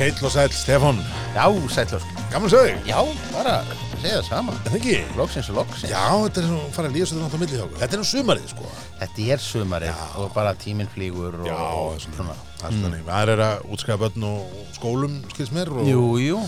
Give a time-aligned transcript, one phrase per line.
[0.00, 0.96] Heill og sæll, Stefán
[1.34, 2.02] Já, sætlur.
[2.32, 3.00] Gaman sög, Já,
[3.34, 3.60] bara
[4.00, 4.52] segja það sama.
[4.66, 4.94] en ekki?
[5.18, 5.90] Loksins og loksins.
[5.92, 8.00] Já, þetta er svona fara að líða svo þetta á milli hjá okkur Þetta er
[8.00, 8.70] nú sumarið, sko
[9.00, 13.32] Þetta er sumarið og bara tíminn flýgur og, Já, og svona Það er svona, það
[13.34, 16.40] er að útskæða börn og skólum, skils mér og, Jú, jú,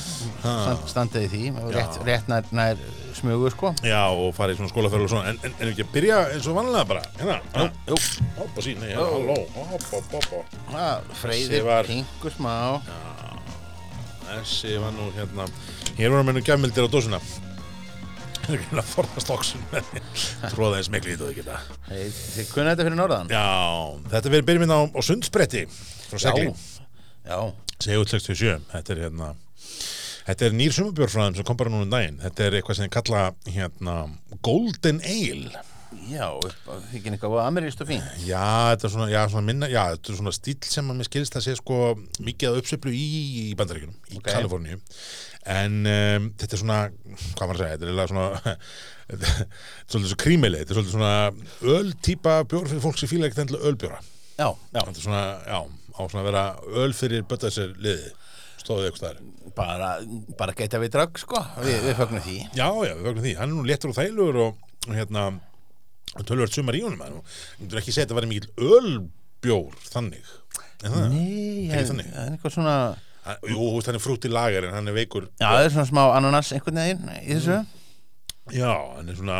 [0.42, 0.56] Ha.
[0.64, 1.44] stand, standið í því.
[1.52, 1.76] Já.
[1.76, 2.82] Rétt, rétt nær, nær
[3.16, 3.74] smugu, sko.
[3.84, 6.48] Já, og fara í svona skólaferð og svona En, en, en ekki að byrja eins
[6.48, 8.00] og vanlega bara Hérna, Jú, jú.
[8.40, 9.04] hoppa sín, nei, Ó.
[9.04, 12.56] halló Hoppa, hoppa, Freyðir, Þessi var- pingu smá.
[14.26, 15.46] Þessi var nú hérna
[15.98, 17.20] Hér voru mennu gæmildir á dósuna
[18.42, 19.64] Það er að forðast oksun
[20.52, 21.70] Tróða eins miklu í þetta ekki það
[22.34, 23.30] þið kunna þetta fyrir norðan?
[23.30, 23.46] Já,
[24.14, 26.48] þetta verður byrjum hérna á, á sundspretti frá segli,
[27.22, 27.38] Já,
[27.78, 29.34] segjum 67 þetta er hérna
[30.26, 32.18] þetta er nýr sumabjörn frá þeim sem kom bara núna um daginn.
[32.22, 33.22] Þetta er eitthvað sem þeir kalla
[33.56, 33.96] hérna
[34.46, 35.62] Golden Ale
[36.12, 38.02] já, upp- þykir eitthvað ameríst og fín.
[38.26, 41.08] já, þetta er svona, já, svona minna já, þetta er svona stíl sem að mér
[41.10, 41.78] skilst að sé sko
[42.24, 43.04] mikið að uppsöflu í,
[43.42, 44.30] í bandaríkunum í Ok.
[44.30, 44.80] Kaliforníu
[45.52, 46.78] en um, þetta er svona,
[47.36, 48.56] hvað maður að segja þetta er svona
[49.12, 49.46] þetta er
[49.92, 53.70] svolítið svo krímili, þetta er svolítið svona öltýpa bjór fyrir fólk sem fíla ekkert endilega
[53.72, 54.02] ölbjóra
[54.40, 55.58] Já, já, Þetta er svona, já,
[55.92, 56.42] á svona að vera
[56.82, 58.08] öl fyrir böttaðsir liði
[58.62, 59.18] stóðið eitthvað staðar.
[59.58, 59.88] bara,
[60.38, 61.40] bara geta við drögg, sko.
[61.66, 62.36] Vi, við fögnum því.
[62.56, 63.32] Já, já, við vögnum því.
[63.38, 65.24] Hann er nú léttur og þægilegur og, og hérna
[66.28, 67.00] tölvöld sumar í honum.
[67.00, 70.32] Þú myndir ekki segja að þetta væri mikill ölbjór þannig.
[70.82, 71.06] En það?
[71.12, 72.10] Nei, ég- þannig.
[72.12, 72.76] það er eitthvað svona...
[73.22, 75.28] Hann- Jú, hann er frútt í lagar en hann er veikur.
[75.38, 77.58] Já, það er svona smá ananas einhvern veginn í þessu.
[78.50, 79.36] Já, hann er svona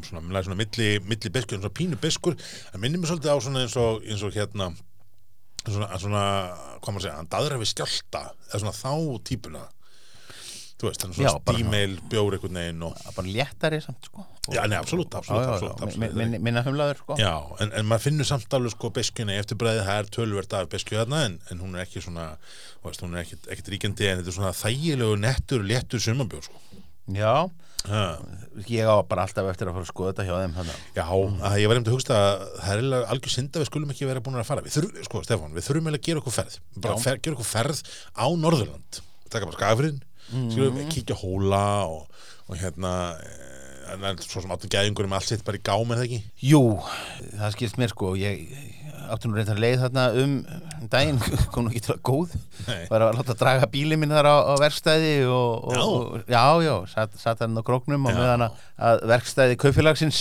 [0.00, 2.36] svona, svona, svona milli, milli beskur, svona pínu beskur.
[2.74, 4.68] Hann minnir mig svolítið á svona eins og, eins og hérna
[5.64, 6.22] svona, svona,
[6.80, 8.92] hvað maður segja, hann daðra við skjálta eða svona þá
[9.28, 9.64] típuna.
[10.80, 14.24] Þú veist, Já, svona stímeil bjór einhvern veginn og bara léttari samt, sko.
[14.48, 15.96] Já, nei, absolutt, absolutt,
[16.40, 17.18] minna humlaður, sko.
[17.20, 20.70] Já, en, en maður finnur samt alveg sko beskjunni eftir bræðið, það er tölvert af
[20.72, 22.30] beskju þarna en, en hún er ekki svona,
[22.86, 26.64] veist, hún er ekkit, ekkit ríkjandi en þetta er svona þægilegu, nettur, léttur sumabjór sko.
[27.12, 27.34] Já,
[27.88, 28.00] Ha,
[28.68, 30.80] ég á bara alltaf eftir að fara að skoða þetta hjá þeim þannig.
[30.98, 31.04] já,
[31.48, 33.94] að ég var einmitt að hugsta að það er eiginlega algjör synd að við skulum
[33.94, 34.64] ekki vera búin að fara.
[34.66, 37.80] Við þurfum, sko, Stefán, við þurfum að gera okkur ferð, bara fer, gera okkur ferð
[38.12, 39.00] á Norðurland,
[39.32, 40.50] taka bara skafriðin, mm.
[40.52, 42.92] skilum, kíkja hóla og, og hérna,
[43.24, 46.06] eh, en, en svo sem áttum gæðingur með allt sitt bara í gám en það
[46.08, 46.20] ekki.
[46.50, 46.62] Jú,
[47.32, 48.44] það skilst mér, sko, ég
[49.14, 50.34] átti nú reyndar leið þarna um
[50.92, 51.20] daginn,
[51.52, 52.34] kom nú ekki til að góð,
[52.90, 56.74] var að láta draga bílinn minn þar á, á verkstæði og, og, og já, já,
[56.94, 58.18] satt, satt hann á króknum og Já.
[58.20, 58.60] meðan að,
[58.90, 60.20] að verkstæði kaupfélagsins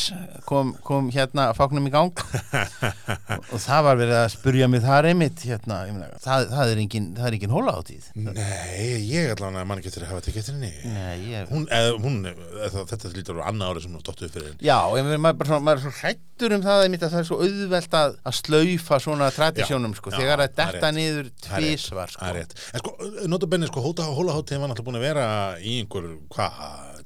[0.50, 5.10] kom, kom hérna fáknum í gang og, og það var verið að spurja mig þar
[5.12, 8.10] einmitt, hérna, ég meina, það, það er engin, það er engin hólahátíð.
[8.30, 10.72] Nei, ég allan að mann getur að hafa henni.
[10.86, 14.36] Nei, ég, Hún, eða, hún, eða, þetta lítur á annað ári sem hún dottu upp
[14.36, 14.56] fyrir.
[14.64, 17.98] Já, ég maður, svona, maður er svo hrættur um það að það er svo auðvelt
[18.00, 18.38] að, að
[18.80, 22.32] slaufa svona tradisjónum, sko, já, þegar er detta niður tvísvar, sko.
[22.74, 22.96] En sko,
[23.30, 25.26] notabenni, sko, hóta, hólaháttíðin var náttúrulega búin að vera
[25.60, 26.60] í einhver, hvað,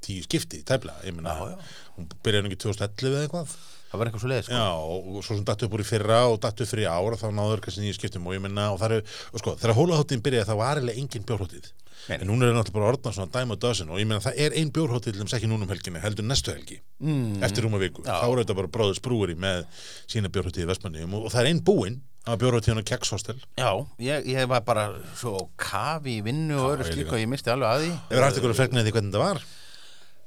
[0.03, 1.57] tíu skipti, tæplega, ég já.
[1.97, 3.55] hún byrjaði ekki 2011 eða eitthvað.
[3.93, 4.57] Það var eitthvað svo leið, sko.
[4.57, 7.21] Já, og svo sem dattu upp úr í fyrra og dattu fyrir í ár og
[7.21, 10.23] þá náður kannski nýju skiptum og ég minna og það er, og sko, þegar hólaháttíðin
[10.25, 11.69] byrjaði það var eiginlega engin bjórhóttið.
[12.11, 14.55] En hún er náttúrulega bara orðnað svona dæma og dösin og ég meina það er
[14.59, 17.39] ein bjórhóttið til þess ekki núna um helginni, heldur næstu helgi, Mm.
[17.43, 18.03] eftir rúma viku.
[18.03, 19.65] Þá er þetta bara bróður sprúri með
[20.07, 21.97] sína bjórhóttið í Vestmanniðum og, og það er ein búinn
[22.27, 23.39] að bjórhóttíðin á Kekshostel.
[23.59, 27.15] Já, ég, ég var bara svo á kafi í vinnu og slíku líka.
[27.15, 27.91] og ég misti alveg að því.
[28.11, 29.43] Hefur hægt ykkur að fregna því hvernig þetta var?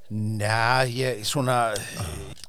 [0.06, 1.56] Njá, ég svona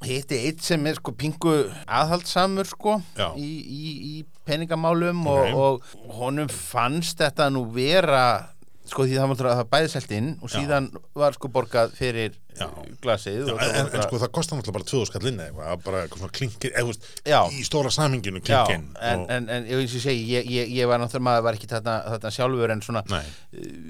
[0.06, 1.54] hitti eitt sem er sko pingu
[1.90, 3.00] aðhaldsamur sko
[3.34, 5.56] í, í, í peningamálum Ok.
[5.58, 8.54] og, og honum fannst þetta nú vera
[8.88, 10.54] sko því það var það bæði selt inn og Já.
[10.60, 10.88] síðan
[11.20, 12.68] var sko borgað fyrir Já.
[13.04, 16.02] glasið Já, en, en, en sko það kostar náttúrulega bara 2000 skall inn eða bara
[16.14, 17.40] svona klinkir, eða veist, Já.
[17.54, 18.88] í stóra saminginu Já, klinkinn.
[19.02, 21.70] en, og, en, eins og ég segi, ég, ég, ég var náttúrulega maður var ekki
[21.76, 23.24] þarna, þarna sjálfur en svona Nei,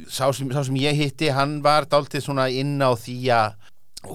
[0.09, 3.55] sá sem, sá sem ég hitti, hann var dálítið svona inn á því að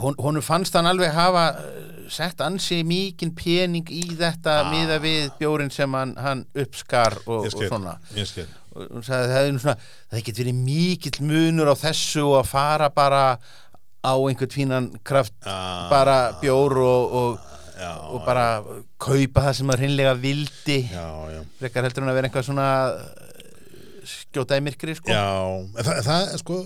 [0.02, 4.70] hon, honum fannst hann alveg hafa eh, sett ansi mikinn pening í þetta Ah.
[4.72, 7.96] miða við bjórin sem hann, hann uppskar og, og svona.
[8.72, 9.76] Og hún sagði að það hefði nú svona
[10.12, 13.22] það getur verið mikill munur á þessu og að fara bara
[14.02, 17.48] á einhvern fínan kraft Ah, bara bjór og, og,
[17.82, 18.46] Já, og bara
[19.02, 21.40] kaupa það sem maður hreinlega vildi já, já.
[21.58, 23.46] frekar heldur en að vera eitthvað svona eh,
[24.12, 25.24] skjóta í myrkri sko Já,
[25.82, 26.58] það, það sko,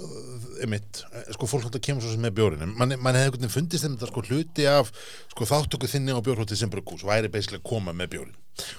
[0.64, 1.02] einmitt,
[1.36, 3.56] sko fólk hægt að kemur svo sem með bjórin, en mann man hefði einhvern veginn
[3.58, 4.90] fundist þeim þetta sko hluti af
[5.34, 8.36] sko þáttöku þinni á bjórhóttið sem brugghús væri beislega að koma með bjórin.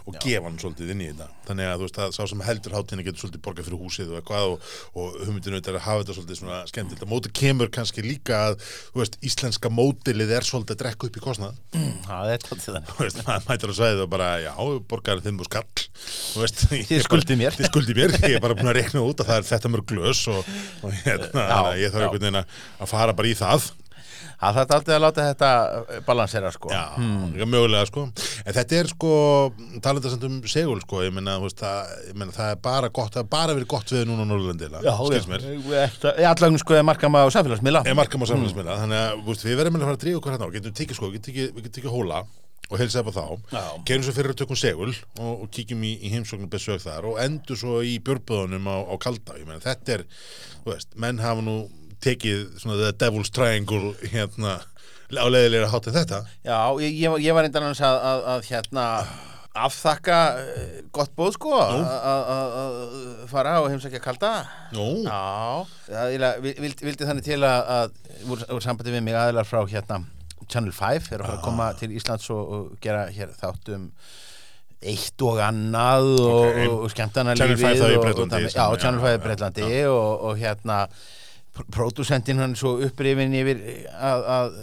[0.10, 1.28] og gefa hann svolítið inn í þetta.
[1.46, 4.18] Þannig að þú veist að sá sem heldur hátíðina getur svolítið borgað fyrir húsið og
[4.18, 7.04] eitthvað og, og hugmyndinu þetta er að hafa þetta svolítið svona skemmtilegt.
[7.06, 8.56] Að móti kemur kannski líka að
[8.98, 11.60] veist, íslenska mótilið er svolítið að drekka upp í kostnað.
[12.08, 13.22] Það er tóttið þannig.
[13.28, 14.54] Maður mætir á svæðið og bara já,
[14.90, 15.66] borgaður þeim úr skall.
[17.58, 19.88] Þið skuldið mér, ég er bara búin að rekna út að það er þetta mörg
[19.90, 20.52] glös og,
[20.86, 22.08] og hérna, þannig að ég þarf já.
[22.08, 23.68] einhvern veginn að fara bara í það.
[24.38, 25.50] Það þarf aldrei að láta þetta
[26.06, 26.70] balansera sko.
[26.70, 27.32] Já, hmm.
[27.50, 28.04] mögulega sko.
[28.44, 29.14] En þetta er sko,
[29.82, 33.32] talandi samt um segul sko, ég veist, það, ég það er bara gott, það er
[33.34, 34.70] bara verið gott við núna á Norðurlandi
[35.10, 35.48] skils mér.
[35.50, 37.86] Ég allavega sko er markam á samfélagsmiðla.
[37.90, 40.60] Ég markam á samfélagsmiðla, þannig að við verðum að fara að drífa okkur hérna og
[40.60, 42.22] getum tekið sko, getum tekið hóla
[42.68, 43.26] og heilsa upp á þá,
[43.88, 47.20] gerum svo fyrir að tökum segul og, og kíkjum í, í heimsóknum besög þar og
[47.24, 50.04] endur svo í björböðunum á, á kalda, ég meina, þetta er
[50.68, 51.58] veist, menn hafa nú
[52.04, 54.58] tekið svona the devil's triangle hérna
[55.08, 56.18] á leiðilega hátt en þetta.
[56.44, 57.80] Já, ég, ég, var- ég eindan að,
[58.12, 58.86] að, að hérna
[59.58, 64.34] afþakka eh, gott bóð sko að fara og heimsækja kalda.
[64.76, 66.12] Nú, Já, það
[66.44, 67.64] vil- vildi, vildi þannig til að,
[68.54, 70.04] úr sambandi við mig aðeinar frá hérna
[70.48, 73.86] Channel 5 er að fara að koma til Íslands og, og gera hér þátt um
[74.88, 76.58] eitt og annað og, Ok.
[76.70, 79.70] og, og skemmtana Channel 5 þá í Bretlandi, Já, sem- Channel 5 já, í Bretlandi
[79.90, 80.82] og, og hérna
[81.56, 83.64] pr- pródúsentinn hann er svo upprifin yfir
[83.98, 84.60] að, að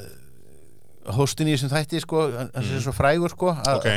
[1.18, 3.88] hóstin í þessum þætti sko, hann hann er svo frægur sko að, Ok.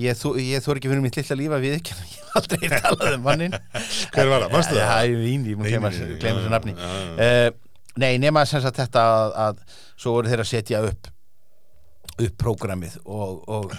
[0.00, 3.18] ég, þú, ég þór ekki fyrir mitt lilla lífa við ekki ég hef aldrei talað
[3.18, 4.88] um mannin hver var það, manstu það?
[4.88, 6.16] Það er vín, ég nei, nei, gleyma þessu
[6.46, 7.30] já, nafni já, já.
[7.50, 7.62] uh,
[7.96, 9.60] Nei, nema sem sagt þetta að, að
[9.96, 11.06] svo voru þeir að setja upp
[12.18, 13.76] upp prógramið og, og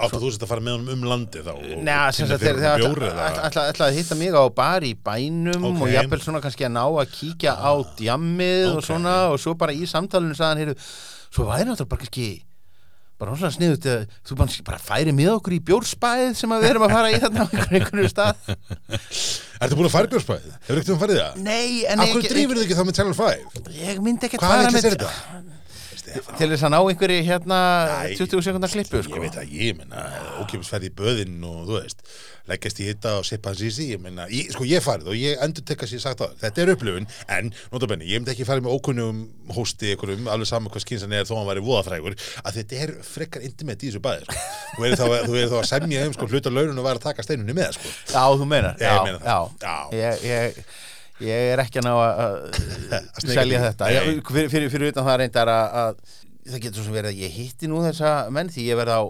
[0.00, 1.50] Áttu þú sett að fara með honum um landi þá?
[1.52, 3.42] og- Nei, og sem sagt þeir fyrir þeir bjór ætla- eða?
[3.50, 5.82] ætla ætla að hitta mig á bar í bænum Ok.
[5.82, 8.86] og jafnvel svona kannski að ná að kíkja á djammið og Ok.
[8.88, 10.76] svona og svo bara í samtalinu sagðan heyrðu,
[11.28, 12.28] svo væri náttúrulega bara kannski
[13.20, 16.86] bara svona sniðut að þú bara, færi með okkur í bjórspæð sem að við erum
[16.88, 18.34] að fara í þarna á einhverju, einhverju stað
[19.60, 20.52] Ertu búin að fara björnsbæðið?
[20.64, 21.36] Hefur ekkert um farið það?
[21.44, 23.74] Nei, en Akkur drífur þið ekki þá með Channel 5?
[23.76, 25.10] ég myndi ekki Hvað fara er með þetta?
[26.38, 27.60] Til þess að ná einhverju hérna
[28.06, 29.16] Æ, 20 sekundar klippu sko.
[29.18, 30.04] Ég veit að ég menna,
[30.42, 32.04] ókjöfis ferði í böðinn og þú veist,
[32.50, 35.88] leggjast í hitta og í sig, ég menna, sko ég farið og ég endur tekka
[35.90, 39.22] sér sagt það, þetta er upplifun en, notabenni, ég myndi ekki farið með ókunnum
[39.54, 43.46] hósti einhverjum, alveg saman hvað skynsan er þó hann væri voðafrægur, að þetta er frekar
[43.46, 44.44] intimate í þessu bæði, sko.
[44.76, 47.06] Þú er þá, þú er þá að semja þeim, sko, hluta launum og vera að
[47.06, 47.94] taka steinunni með, sko.
[48.10, 49.38] Já, þú meinar Já, ég meina já.
[49.60, 49.76] Já.
[50.00, 50.62] Ég, ég,
[51.26, 52.38] ég er ekki að ná að
[53.34, 53.90] selja þetta.
[53.94, 57.34] Ég, fyrir, fyrir, fyrir utan það reyndar að, að það getur svo verið að ég
[57.36, 59.02] hitti nú þessa menn því ég verð á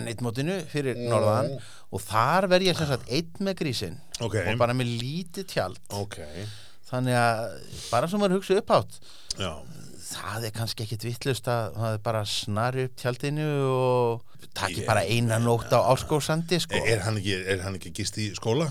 [0.00, 1.52] N1 mótinu fyrir norðan
[1.90, 4.36] og þar verð ég sagt einn með grísin Ok.
[4.46, 5.80] og bara með lítið tjald.
[5.98, 6.18] Ok,
[6.90, 7.44] þannig að
[7.90, 8.98] bara sem maður hugsa upp átt
[9.40, 9.50] já,
[10.10, 14.86] það er kannski ekkit vittlust að það er bara snari upp tjaldinu og taki Ég-
[14.88, 16.78] bara eina nótt á áskósandi sko.
[16.86, 18.70] er hann ekki, er hann ekki gist í skóla?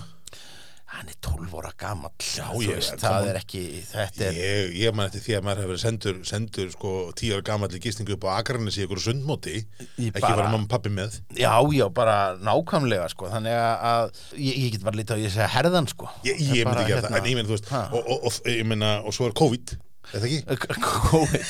[0.90, 3.60] Hann er 12 óra come það er ekki
[3.90, 7.36] þetta er Ég, ég man eftir því að maður hefur verið sendur, sendur sko tíu
[7.36, 9.54] ára gamall í gistingu upp á Akarnes í einhverju sundmóti.
[10.00, 11.20] Í ekki bara- var mamma og pappi með.
[11.38, 15.34] Já, já, bara nákvæmlega sko, þannig að, að ég, ég get bara lítið á ég
[15.36, 16.10] segja herðan sko.
[16.26, 17.84] Ég, ég Bara, myndi gera það, hérna, en ég meina þú veist ha.
[17.92, 19.76] og, og, og, ég meina, og svo er COVID
[20.16, 20.38] eða ekki,
[20.86, 21.44] COVID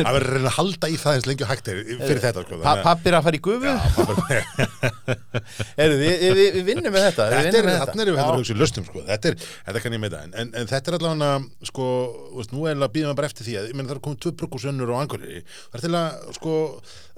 [0.00, 2.58] það verður reyna að halda í það eins lengi og hægt er fyrir þetta sko,
[2.58, 3.70] pa, þannig að- Pappir að fara í gufu?
[5.80, 8.14] Heru, við, við, við, við vinnum með þetta við Þetta vinnum er, með þarna erum
[8.14, 8.22] við Já.
[8.22, 9.04] hægt að hugsa í löstum sko.
[9.08, 9.34] þetta, er,
[9.68, 11.30] þetta kann ég með það en, en, en þetta er allavega
[11.70, 11.88] sko,
[12.30, 13.96] þú veist, nú er alveg að býða maður bara eftir því að ég meina það
[13.96, 16.54] er komið tvö bruggúsönnur á angurri það er til að sko,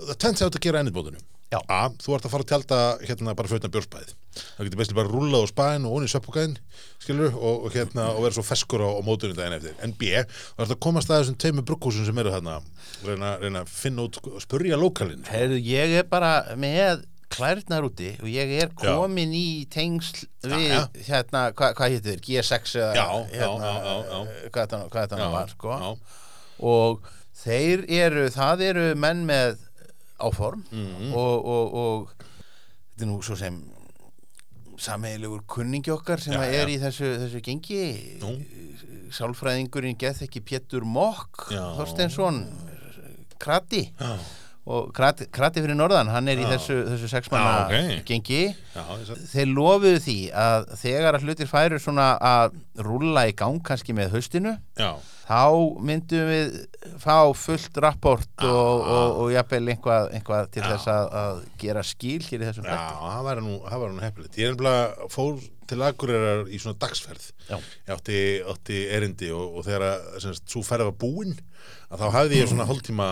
[0.07, 1.59] það tvenst átt að gera ennitbóðunum Já.
[1.69, 5.09] A, þú ert að fara að tjálta hérna bara fötna björspæð það getur bestið bara
[5.11, 6.57] að rúlla á spæðin og onni í söpbúkaðin
[7.03, 10.11] skilur, og, og hérna og vera svo feskur á, á mótunum daginn eftir en B,
[10.57, 12.59] þú ert að komast að þessum tveimur bruggúsum sem eru þarna
[13.07, 18.29] reyna, reyna að finna út, spurja lókalinn Heru, Ég er bara með klærnar úti og
[18.29, 18.93] ég er Já.
[18.93, 20.83] komin í tengsl við já.
[21.09, 24.51] hérna, hva, hvað hétt þér, G6 eða Já, já, hérna, já, já, já.
[24.53, 25.79] hvað þetta nú var sko.
[25.81, 26.19] já,
[26.73, 27.09] og
[27.43, 29.57] þeir eru, það eru menn með
[30.23, 31.15] áform Mhm.
[31.19, 33.57] og, og, og þetta er nú svo sem
[34.81, 36.61] sameigilegur kunningi okkar sem Já, að já.
[36.63, 37.81] er í þessu, þessu gengi
[38.23, 38.31] Nú.
[39.13, 41.49] sálfræðingurinn geð ekki Pétur Mokk.
[41.53, 42.45] Þorsteinsson
[43.43, 44.13] Krati já,
[44.63, 46.53] og Krati, Krati fyrir norðan, hann er í Já.
[46.55, 48.05] þessu, þessu sexmanna Já, ok.
[48.07, 48.83] gengi já,
[49.33, 54.15] þeir lofuðu því að þegar að hlutir færu svona að rúlla í gang kannski með
[54.15, 54.93] haustinu já,
[55.27, 55.41] þá
[55.83, 56.55] myndum við
[57.03, 60.71] fá fullt rapport og, og, og jafnvel einhvað, einhvað til Já.
[60.77, 63.59] þess að, að gera skil hér í þessum Já, fætti það var nú,
[63.99, 64.39] nú heppilegt.
[64.39, 65.43] Ég er nefnilega fór
[65.73, 67.29] til Akureyrar í svona dagsferð.
[67.49, 67.57] Já.
[67.59, 68.19] Ég átti,
[68.55, 71.35] átti erindi og, og þegar að, svo ferð var búin,
[71.91, 73.09] að þá hafði ég svona hálftíma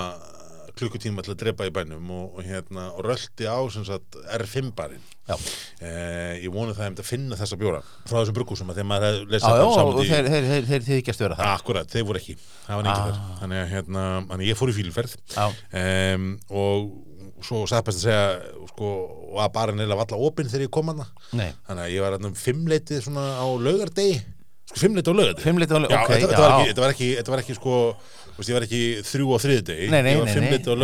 [0.80, 5.04] klukkutíma til að drepa í bænum og, og hérna, og rölti á sagt R5 barinn.
[5.30, 9.46] Eh, ég vonu það að finna þessa bjóra frá þessum bruggúsum að þegar maður lesið
[9.46, 12.34] já, já og þeir, þeir, þeir, þeir þykjast vera það Akkurat, þeir voru ekki,
[12.66, 13.30] það var ekki Ah.
[13.42, 14.02] þannig að hérna,
[14.34, 15.14] að ég fór í fílferð.
[15.70, 16.90] Um, og
[17.46, 18.90] svo satt best að segja sko,
[19.36, 21.06] var bara neila valla opinn þegar ég kom hana.
[21.32, 24.18] Nei, þannig að ég var um fimmleitið svona á laugardegi.
[24.70, 25.46] Sko fimmleitið á laugardegi?
[25.46, 26.42] Fimmleiti alveg, Já, ok, þetta,
[26.84, 27.76] var ekki, ekki, ekki sko
[28.40, 28.80] veist, ég var ekki
[29.10, 29.38] þrjú á
[29.90, 30.76] Nei, nei, ég var nei, fimmleitið á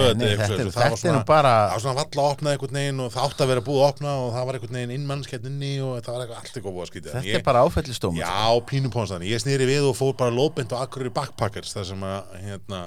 [0.67, 3.27] og það var svona- bara- það var svona valla að opna einhvern veginn og það
[3.27, 6.13] átti að vera búið að opna og það var einhvern veginn innmannskett inni og þetta
[6.17, 8.37] var eitthvað allt eitthvað búið að skýta þetta er bara áfællistóma Já,
[8.71, 9.25] pínum pónsan.
[9.27, 12.81] Ég snýri við og fór bara lóðbind á akkurir backpackers þar sem að, hérna,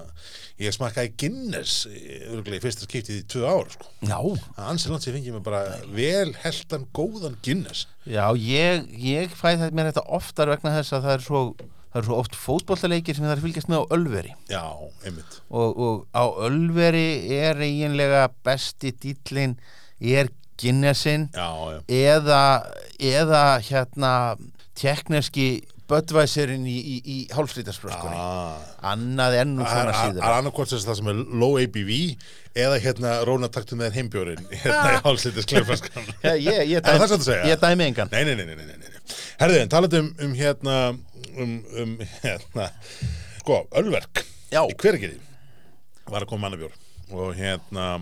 [0.60, 1.88] ég smakkaði Guinness
[2.30, 3.88] örgulega í fyrsta skiptið í tvö ár, sko.
[4.04, 4.20] Já,
[4.60, 5.62] Það ansið langt sem ég fengi mér bara
[5.96, 7.86] vel heldan góðan Guinness.
[8.06, 11.44] já, ég, ég fæ þetta mér þetta oftar vegna þess að það er svo
[11.90, 14.64] það er svo oft fótbollaleikir sem það er fylgjast með á Ölveri Já,
[15.06, 15.40] einmitt.
[15.50, 17.08] og, og á Ölveri
[17.40, 19.58] er eiginlega besti dýtlin
[20.00, 20.30] er
[20.60, 21.30] Guinnessin
[21.88, 22.44] eða,
[23.00, 24.14] eða hérna
[24.80, 25.50] tekneski
[25.90, 28.60] Budweiserinn í, í, í hálfslítarspröskunni Ah.
[28.92, 31.90] annað er nú Það svona er síður annarkvort sem það sem er low ABV
[32.60, 36.06] eða hérna Róna taktu með heimbjórin hérna í hálslitis kleflaskan.
[36.22, 37.08] Já, ég, ég, það
[37.64, 39.18] dæmi, engan Nei, nei, nei, nei, nei, nei, nei.
[39.42, 40.78] Herðið, en talað um, um hérna,
[41.38, 42.70] um, um, hérna,
[43.40, 44.24] sko, Ölverk.
[44.50, 44.64] Já.
[44.66, 45.20] Í hvergeri
[46.10, 46.74] var að koma mannabjór
[47.14, 48.00] og hérna,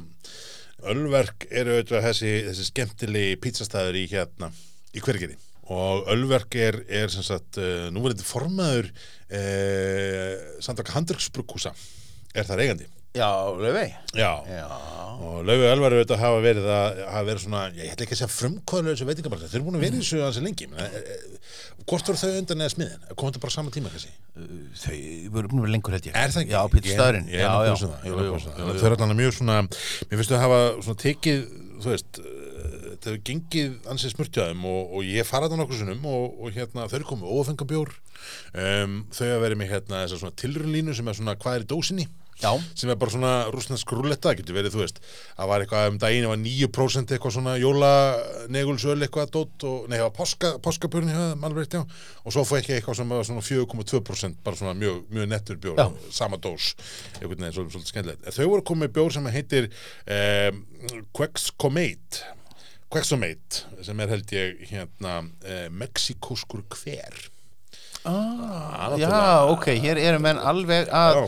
[0.88, 4.52] Ölverk eru auðvitað þessi, þessi skemmtilegi pizzastæður í hérna,
[4.96, 5.38] í hvergeri.
[5.74, 11.74] Og Ölverk er, er sem sagt, uh, nú verður þetta formaður uh, Sandvaka Handryggsbrukkúsa,
[12.38, 12.88] er það eigandi.
[13.18, 14.32] Já, Löfvei Já.
[14.48, 14.68] Já,
[15.18, 18.30] Og Laufi Ölvar auðvitað hafa verið að hafa verið svona, ég ætla ekki að segja
[18.36, 20.68] frumkvæðlega þessu veitingabalsa, þeir eru búin að vera í þessu hansi lengi.
[20.70, 23.08] Menn, e, e, hvort voru þau undan eða smiðin?
[23.18, 24.12] Kom þetta bara saman tíma kannski?
[24.84, 24.98] Þau
[25.34, 26.20] voru búin að vera lengur held ég.
[26.22, 26.54] Er það ekki?
[26.54, 27.32] Já, Pítur Staðurinn.
[27.34, 28.62] Ég er Já, já, nokkuð sem það, ég er jú, jú, nokkuð sem það.
[28.62, 28.82] jú, að jú.
[28.84, 31.42] þau eru allan mjög svona mér finnst þau hafa svona tekið
[31.82, 36.06] þú veist, eh, þetta hefur gengið ansið smurtjaðum og, og ég fara þetta nokkuð sinnum
[36.14, 37.92] og, og hérna þau eru komið óafengabjór
[38.54, 41.70] um, þau hafa verið með hérna þessar svona tilrunlínu sem er svona hvað er í
[41.74, 42.08] dósinni
[42.38, 45.00] Já, sem er bara svona rúsnesk rúlletta, það getur verið, þú veist.
[45.34, 49.98] Það var eitthvað um daginn, það var 9% eitthvað svona jólanegulsöl eitthvað dót og, nei,
[49.98, 51.82] það var páska, páskabjörn já,
[52.28, 55.82] og svo fór ekki eitthvað sem var svona 4,2% bara svona mjög, mjög nettur bjór,
[55.82, 56.12] Já.
[56.14, 56.74] sama dós
[57.18, 58.28] einhvern veginn, svolítið, svolítið skemmtilegt.
[58.38, 60.62] Þau voru komið bjór sem heitir um,
[61.18, 62.36] Quexcomate
[62.88, 67.18] Quexcomate, sem er held ég hérna, uh, Mexikóskur hver
[68.08, 69.12] ah, náttúrulega.
[69.12, 71.28] já, ok, hér eru menn alveg að Já.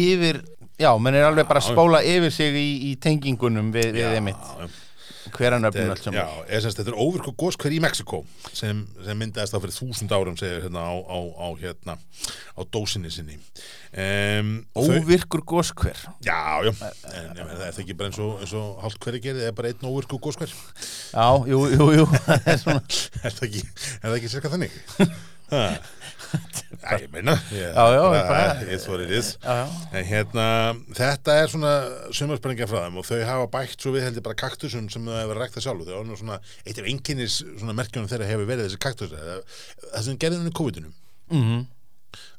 [0.00, 0.42] yfir
[0.80, 4.54] Já, menn er alveg bara að spóla yfir sig í, í tengingunum við, við emitt
[4.56, 4.70] já.
[5.30, 8.22] Hveranöfnum allt er, já, saman er semst, þetta er óvirku góskver í Mexiko
[8.56, 11.94] sem, sem myndaðist á fyrir þúsund árum segir hérna á, á, á hérna
[12.56, 16.72] á dósinni sinni um, Óvirkur góskver Já, já,
[17.12, 19.58] en ég meina, það er ekki bara eins og, og hálft hverju gerði, það er
[19.60, 20.54] bara einn óvirku góskver
[21.12, 22.08] Já, jú, jú, jú
[22.40, 23.62] er er það ekki,
[24.00, 24.80] er það ekki sérka þannig?
[26.80, 27.34] Já, ég meina
[28.74, 29.32] It's what it is.
[29.92, 30.44] En hérna,
[30.96, 31.72] þetta er svona
[32.16, 35.40] sumarspenninga frá þeim og þau hafa bætt svo við heldur bara kaktusum sem þau hefur
[35.42, 39.12] rækta sjálf þau ánum svona, eitt af einkennis svona merkjunum þeirra hefur verið þessi kaktus.
[39.90, 40.94] Það sem gerði henni COVID-unum
[41.30, 41.60] Mhm.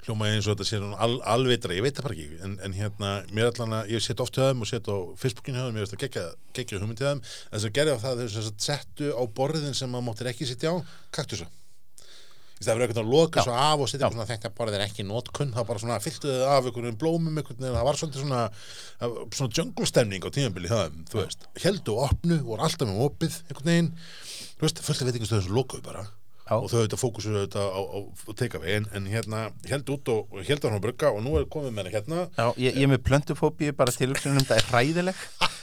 [0.03, 2.39] hljómaði eins og þetta sé al, alvitra, ég veit það bara ekki.
[2.43, 5.61] En, en hérna, mér allan að, ég set oft hjá þeim og set á Facebookinu
[5.61, 6.23] þeim, ég veist að gegja,
[6.57, 9.91] gegja hugmynd hjá þeim, en þess að gerði á það þau settu á borðin sem
[9.93, 10.75] maður máttir ekki sitja á
[11.15, 11.47] kaktusa
[12.65, 13.45] stæður einhvern veginn að loka Já.
[13.47, 16.47] svo af og setja svona þetta borðið er ekki nótkunn þá bara svona fylltu þau
[16.51, 18.41] af einhvern blómum einhvern veginn, það var svolítið svona
[19.01, 22.89] það svona jungle stemning á tímabili hjá þeim þú veist, heldu og opnu, voru alltaf
[22.89, 23.93] með opið einhvern veginn,
[24.57, 26.07] þú veist, fullt af veitingastöðum sem lokuðu bara.
[26.51, 26.57] Já.
[26.57, 30.33] og þau auðvitað fókusu auðvitað á, á, á take-away en, en hérna held út og,
[30.35, 32.25] og held á hann að brugga og nú er komið með henni hérna.
[32.35, 34.11] Já, ég, ég er með plöntufóbíu bara til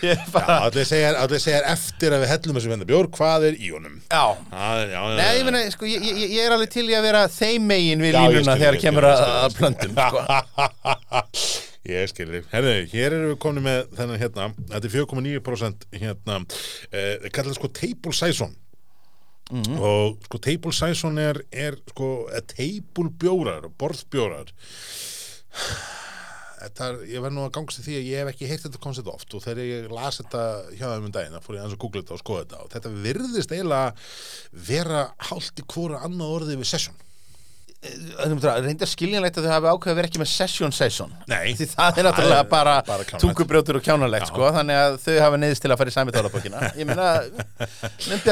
[0.00, 3.70] það allir segja, allir segja eftir að við hellum þessu venda bjór, hvað er í
[3.74, 3.98] honum?
[4.10, 7.06] Já, Það já, já, Nei, ég meina, sko, ég, ég, er alveg til í að
[7.08, 9.58] vera þeim megin við Já, línuna þegar ég kemur að, að skil.
[9.60, 10.18] plöntum sko.
[11.90, 12.44] Ég skil þig.
[12.52, 16.34] Herðu, hér erum við komin með þennan hérna, þetta er 4,9% hérna,
[16.92, 18.52] eh, kallar sko table saison
[19.50, 19.80] Mhm.
[19.82, 24.52] og sko table saison er, er sko table bjórar, borðbjórar
[25.50, 25.99] Þetta
[26.60, 29.36] er, ég verð nú að gangast því að ég hef ekki heyrt þetta koncept oft
[29.36, 30.42] og þegar ég las þetta
[30.74, 32.74] hjá þeim um daginn, þá fór ég aðeins að googla þetta og skoða þetta og
[32.74, 33.94] þetta virðist eiginlega
[34.70, 37.00] vera hálft í hvora annað orðið við session
[37.80, 41.54] reyndar skiljanlegt að þau hafi ákveð að vera ekki með session session Nei.
[41.56, 44.28] því það er náttúrulega bara, bara tungubrjótur og kjánalegt Já.
[44.28, 47.06] sko, þannig að þau hafa neyðist til að fara í sami tólabókina ég meina,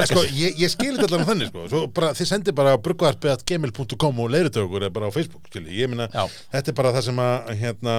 [0.08, 1.64] Sko, ég, ég skilir þetta alveg þannig, sko.
[1.72, 6.10] Svo bara, þið sendir bara brugvarpið.gmail.com og leiðutökur er bara á Facebook, meina,
[6.52, 7.96] þetta er bara það sem að, hérna,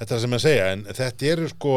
[0.00, 1.76] þetta er það sem að segja, en þetta eru sko,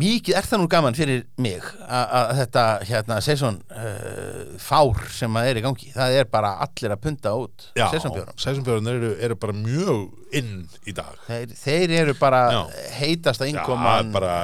[0.00, 5.38] mikið er það nú gaman fyrir mig að að þetta hérna session uh, fár sem
[5.40, 9.12] að er í gangi það er bara allir að punta út já, sessjónbjórum sessjónbjörnir eru,
[9.28, 10.52] eru bara mjög inn
[10.88, 11.14] í dag.
[11.28, 12.60] þeir, þeir eru bara Já.
[13.00, 14.34] heitasta Já, innkoman það er bara,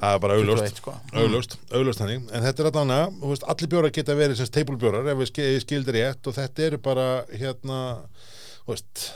[0.00, 0.94] það er bara 21, augljóst, sko.
[1.22, 5.08] augljóst, augljóst þannig, en þetta er að, þú veist, allir bjórar geta verið sem teipulbjórar
[5.14, 7.80] ef við ski- skildir rétt og þetta eru bara, hérna,
[8.66, 9.06] þú veist,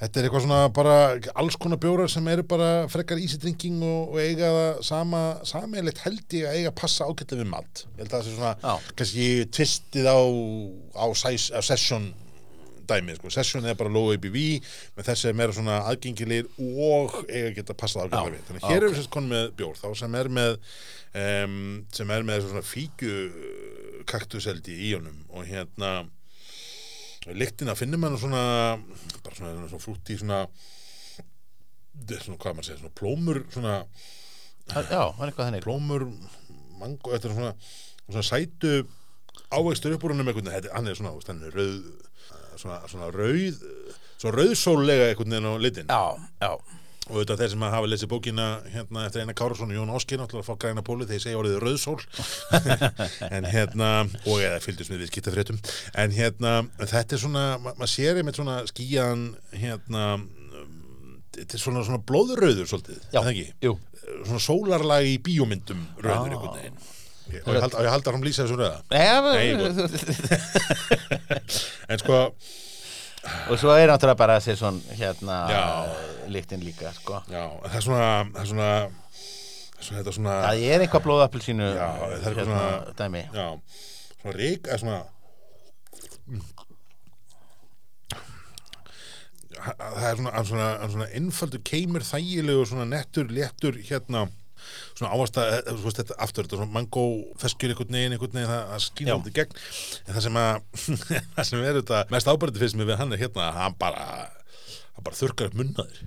[0.00, 0.94] þetta er eitthvað svona bara
[1.42, 6.00] alls konar bjórar sem eru bara frekar easy drinking og, og eiga það sama, sameiglegt
[6.06, 7.84] held ég að eiga að passa ágætlega við mat.
[7.98, 8.90] Ég held að það sé svona, Já.
[9.00, 9.28] kannski
[9.58, 10.20] tvistið á,
[10.96, 12.10] á, size, á session
[12.90, 13.30] dæmi, sko.
[13.30, 14.38] Session er bara low ABV
[14.96, 18.24] með þessi er meira svona aðgengilegir og eiga að geta passað Já.
[18.26, 18.40] við.
[18.48, 20.56] Þannig að hér erum við sérst konum með bjór þá sem er með
[21.20, 21.60] um,
[21.94, 23.20] sem er með svona fíkju
[24.10, 25.92] kaktuseldi í honum og hérna
[27.26, 28.42] lyktina finnir mann svona
[29.24, 30.46] bara svona, svona frútt í svona
[32.24, 33.74] svona, hvað maður segja, svona plómur svona
[34.70, 35.64] já, það er eitthvað þannig.
[35.66, 36.04] plómur,
[36.80, 37.52] mango, þetta er svona
[38.10, 38.72] svona sætu
[39.50, 41.12] ávegstur upp úr húnum einhvern veginn, þetta- hann er svona,
[41.44, 41.78] er rauð
[42.56, 43.60] svona, svona rauð
[44.20, 45.86] svona rauðsólega veginn á litin.
[45.90, 46.04] Já,
[46.40, 46.52] já,
[47.10, 50.44] og auðvitað þeir sem hafa lesið bókina hérna eftir Einar Kárasson og Jón Áskir náttúrulega
[50.46, 52.00] að fá græna pólu þeir segja orðið rauðsól.
[53.36, 53.88] En hérna
[54.24, 55.58] og eða fylgdust með við skiptafréttum
[56.00, 59.20] en hérna þetta er svona ma maður sér einmitt svona skíjan
[59.54, 60.04] hérna
[61.36, 63.48] þetta er svona, svona blóðurrauður svolítið, já, það ekki?
[64.26, 66.78] Svona sólarlag í bíómyndum rauður einhvern veginn.
[67.30, 68.80] Ég- og ég ég haldar hann lýsa þessu rauða.
[68.90, 69.46] Nei,
[71.90, 72.16] en sko,
[73.50, 75.64] og svo er náttúrulega bara sé svona hérna Já.
[76.28, 78.70] lyktin líka sko já, það er svona það er svona,
[79.80, 83.48] svona svona það er eitthvað blóðappelsínu Já, það er hérna, svona- dæmi Já,
[84.22, 85.00] svona rík eða svona
[89.60, 94.28] það er svona, svona, svona innfaldur keimur þægilegu svona nettur, léttur hérna
[95.00, 97.06] svona ávasta, eh, þú veist þetta aftur þetta er svona mango
[97.40, 99.58] feskjur einhvern veginn einhvern veginn það, það þetta í gegn.
[100.04, 100.62] En það sem að
[101.34, 104.08] það sem er þetta mest ábærandi fyrst með hann er hérna að hann bara
[104.94, 106.02] hann bara þurrkar upp munnaðir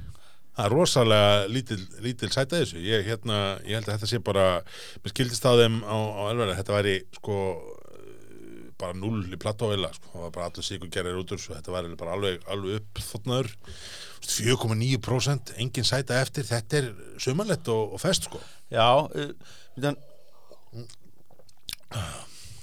[0.53, 2.81] það er rosalega lítil, lítil sæta þessu.
[2.85, 4.47] Ég, hérna, ég held að þetta sé bara
[5.01, 7.37] mér skildist á þeim á, á elverða þetta væri sko
[8.83, 10.11] bara null í plattóvila sko.
[10.13, 13.53] það var bara allir sigur gerir út úr þetta var bara alveg, alveg upp þóttnaður
[14.23, 16.91] 4,9% engin sæta eftir, þetta er
[17.21, 18.39] sumanlegt og, og fest sko.
[18.71, 19.33] Já uh,
[19.75, 19.99] þann,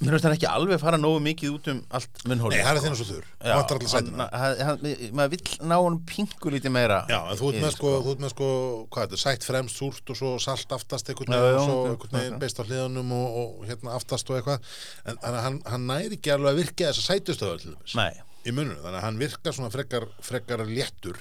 [0.01, 2.85] mér finnst hann ekki alveg fara nógu mikið út um allt munnhóli Nei, það er
[2.85, 4.87] þinn svo þurr, Já, það allir hann, hann, hann,
[5.19, 8.25] maður vill ná hann pingu lítið meira Já, en þú ert með sko, þú ert
[8.25, 8.49] með sko,
[8.95, 11.77] hvað er þetta, sætt fremst, súrt og svo salt aftast veginn já, og svo
[12.15, 12.41] veginn ok.
[12.45, 14.73] beist á hliðanum og, og hérna aftast og eitthvað.
[15.11, 18.55] En að hann, hann næri ekki alveg að virka þessa sætustöðar til þess Nei, í
[18.57, 21.21] mununum, þannig að hann virkar svona frekar, frekar léttur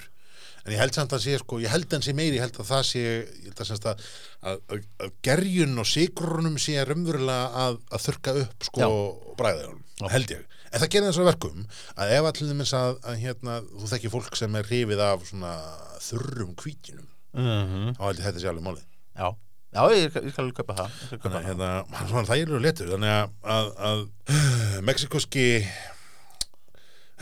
[0.64, 2.70] en ég held samt að sé sko, ég held hann sé meiri, ég held að
[2.70, 4.06] það sé ég held að semst að,
[4.40, 8.88] að, að, að gerjun og sigrunum sé raunverulega að, að þurka upp sko Já.
[9.40, 9.68] bræðið
[10.14, 11.62] held ég, en það gerir þess að verkum
[11.96, 15.54] að ef allir þess að, að hérna, þú þekki fólk sem er hrifið af svona
[16.08, 18.84] þurrum kvítinum mm þá held ég þetta sé alveg málið.
[19.20, 19.28] Já.
[19.70, 21.50] Já, ég, ég skal alveg kaupa það Ég skal kaupa þannig að það.
[21.50, 21.68] hérna,
[22.56, 24.00] er letur þannig að, að,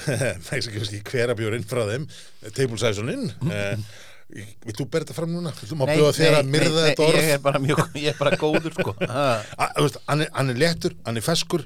[0.48, 2.04] mexikoski hverabjórinn frá þeim
[2.56, 3.74] table size-uninn eh,
[4.28, 5.52] vilt þú þetta fram núna?
[5.88, 6.50] Nei, nei,
[6.84, 6.90] nei?
[7.24, 8.92] Ég er bara mjög, ég er bara góður sko
[10.10, 11.64] hann, er, hann er léttur, hann er feskur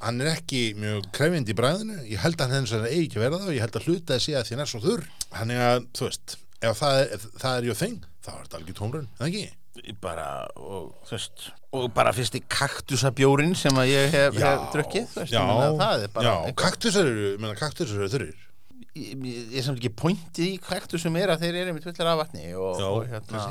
[0.00, 3.26] hann er ekki mjög krefjandi í bræðinu ég held að hann henni eigi ekki að
[3.26, 5.06] vera það og ég held að hluta að sé að hann er svo þurr
[5.36, 6.36] hann er að, þú veist,
[6.70, 9.59] ef það er, það er your thing, þá er þetta algjör tómrun eða ekki?
[10.02, 10.26] Bara,
[10.58, 15.42] og, veist, og bara fyrst í kaktusabjórin sem að ég hef, hef drukkið veist, já,
[15.78, 18.46] það er bara já, kaktusar eru, kaktusar eru þurrir.
[18.90, 22.12] Ég, ég, ég er samt ekki pointið í kaktusum er að þeir eru með tvöllar
[22.12, 23.44] af vatni og, Já, og hérna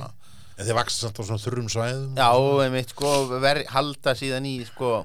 [0.59, 2.17] en þeir vaksa samt á svona þurrum svæðum.
[2.19, 2.29] Já,
[2.65, 4.97] einmitt, sko, ver, halda síðan í sko,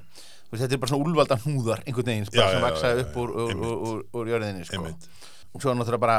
[0.50, 3.04] þetta er bara svona úlvalda hnúðar einhvern veginn, Já, bara já, sem já, vaksa já,
[3.04, 4.80] upp úr, úr, úr, úr, úr jörðinni, sko.
[4.80, 5.06] Einmitt.
[5.54, 6.18] og svo náttúrulega bara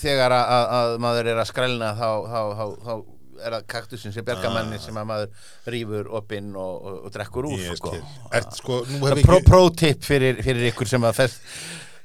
[0.00, 2.94] þegar að, að, að maður er að skrælna þá, þá, þá, þá
[3.42, 7.60] er það kaktusin sem bjargamenni sem að maður rýfur opinn og, og, og drekkur úr
[7.60, 7.94] Ég sko.
[8.32, 11.40] Ert sko, Það er pro, ekki pro-tip fyrir, fyrir ykkur sem að fest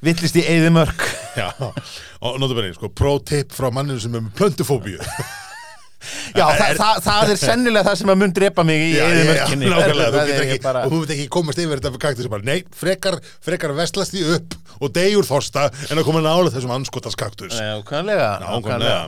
[0.05, 1.07] villist í eyðimörk.
[1.39, 1.49] Já,
[2.21, 5.01] og notabene, sko, pro-tip frá manninu sem er með plöntufóbíu.
[6.37, 9.07] Já, það, það, það er sennilega það sem að mun drepa mig í Já, já,
[9.15, 12.29] eðimörkinni nákvæmlega, þú getur ekki, bara- og þú veit ekki komast yfir þetta fyrir kaktus
[12.31, 16.75] bara, nei, frekar, frekar vestlast því upp og degjur þorsta en að koma nála þessum
[16.77, 18.29] anskotast kaktus Nákvæmlega.
[18.45, 19.01] Nákvæmlega,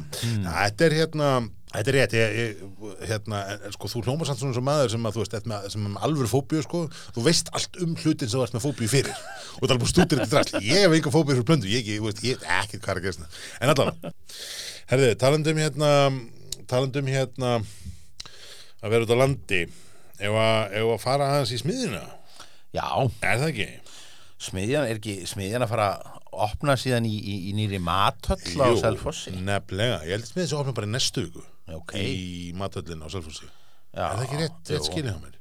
[0.49, 1.29] þetta er hérna
[1.69, 2.61] Þetta er rétt, ég, ég,
[3.05, 3.39] hérna,
[3.75, 6.05] sko, þú hljómar samt svona sem maður sem að, þú veist, með, sem er með
[6.07, 6.79] alvöru fóbíu, sko,
[7.13, 9.19] þú veist allt um hlutin sem þú ert með fóbíu fyrir.
[9.59, 11.99] Og það er bara stútir þetta drasl, ég hef enga fóbíu fyrir plöndu, ég, ekki,
[11.99, 14.13] þú veist, ég, ekki hvað er að gerast en allavega,
[14.89, 15.91] herðu, talandum hérna,
[16.73, 17.53] talandum hérna
[18.81, 19.61] að vera út á landi.
[20.19, 22.01] Ef að, ef að fara aðeins í smiðina
[22.75, 22.83] Já,
[23.23, 23.67] er það ekki?
[24.39, 28.67] smiðjan er ekki smiðjan að fara að opna síðan í, í, í nýri matöll á
[28.79, 29.33] Selfossi?
[29.43, 31.45] nefnilega, ég held að smiðin sem opna bara í næstu viku
[31.77, 31.93] Ok.
[31.99, 33.45] í matöllin á Selfossi.
[33.93, 35.35] Já, er það ekki rétt, rétt skilja á mér?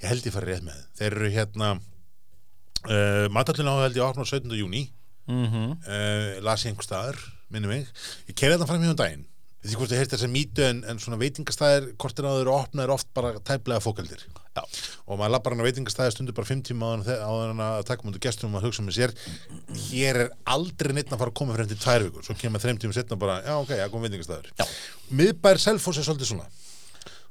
[0.00, 0.80] Ég held ég fari rétt með.
[0.98, 4.56] Þeir eru hérna uh, matöllin á held ég að opna á 17.
[4.60, 4.84] júni
[5.24, 5.78] Mhm.
[5.88, 7.16] uh, las ég einhver staðar,
[7.48, 7.86] minni mig.
[8.28, 9.26] Ég kerði þetta fram hjá um daginn.
[9.64, 12.58] Því hvort þið heyrst þess að mýtu en, en svona veitingastæðir kortir á þeir og
[12.66, 14.20] opna er oft bara tæplega fókaldir
[14.54, 14.62] Já.
[15.10, 18.22] og maður lappar hann á veitingastæðir stundur bara fimm tíma áður en að taka mútið
[18.22, 19.14] gestum og maður hugsa með sér
[19.88, 22.78] hér er aldrei neitt að fara að koma frem til tvær vikur svo kemur þreim
[22.78, 24.52] tíma setna bara, já ok, já kom veitingastæður
[25.10, 26.46] miðbær Selfoss er svolítið svona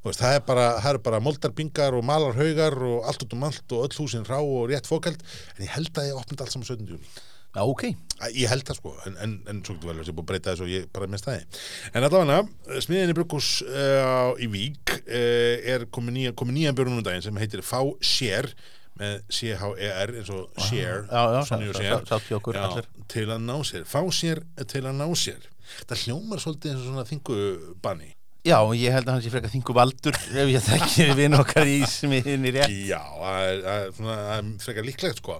[0.04, 4.02] veist, það er bara, bara moldarbingar og malarhaugar og allt út um allt og öll
[4.02, 5.22] húsin rá og rétt fókald
[5.56, 6.92] en ég held að ég opnið allt saman 17.
[6.92, 7.08] júni
[7.54, 7.84] Já, ok
[8.34, 10.52] Ég held það sko, en, en, en svo getur vel að ég búið að breyta
[10.52, 11.42] þessu og ég bara með staði.
[11.92, 12.36] En allavega,
[12.86, 17.40] smiðinni Brukkús uh, í Vík uh, er komið nýja, komi nýjan björnum um daginn sem
[17.42, 18.48] heitir Fá Sér
[19.00, 21.00] með C-H-E-R eins og allir.
[23.10, 25.48] til að ná sér, fá sér til að ná sér.
[25.88, 28.12] Það hljómar svolítið eins og svona þingubanni.
[28.44, 31.78] Já, ég held að hann sé frekar þingu valdur ef ég þekki vinn okkar í
[31.88, 35.38] smiðinni rétt Já, það er, það er, það er frekar líklegt sko.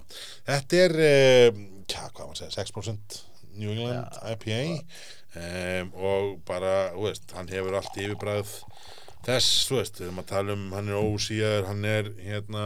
[0.49, 3.21] Þetta er, uh, já, hvað maður segja, 6%
[3.55, 4.59] New England IPA
[5.39, 8.53] um, og bara, þú veist, hann hefur allt yfirbræð
[9.25, 12.65] þess, þú veist, við erum að tala um, hann er ósíðar, hann er hérna,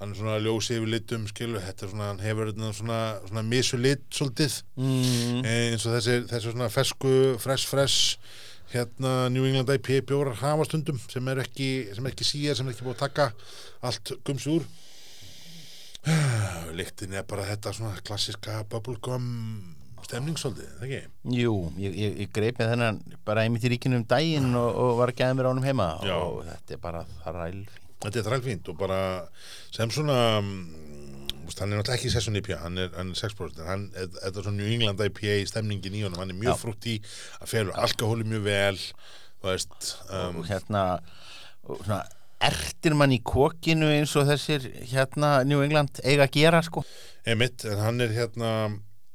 [0.00, 3.46] hann er svona ljósi yfir litum, skilur, þetta er svona, hann hefur hérna svona, svona
[3.46, 5.40] misulit svolítið, mm.
[5.54, 8.18] eins og þessi, þessi svona fesku, fresh, fresh,
[8.74, 12.68] hérna New England IPA bjórar hafa stundum sem er ekki, sem er ekki síðar, sem
[12.68, 13.30] er ekki búið að taka
[13.88, 14.66] allt gums úr
[16.78, 19.26] Lyktin er bara þetta svona klassiska bubblegum
[20.08, 21.00] stemningssóldið, það ekki?
[21.36, 24.92] Jú, ég, ég, ég greip með þennan bara einmitt í ríkinu um daginn og, og
[25.00, 26.14] var að geða mér ánum heima Já.
[26.16, 28.98] og þetta er bara það rælfín Þetta er þrælfínt og bara
[29.74, 30.60] sem svona mm,
[31.48, 34.46] hann er náttúrulega ekki session IPA, hann er, hann er 6% en hann, þetta er
[34.46, 36.60] svona New England IPA stemningin í honum, hann er mjög Já.
[36.62, 36.98] frútt í
[37.40, 40.84] að felur alkohóli mjög vel þú veist um, og hérna
[41.68, 42.04] og svona
[42.44, 46.84] ertir mann í kokinu eins og þessir hérna New England eiga að gera sko.
[47.28, 48.52] Emitt, en hann er hérna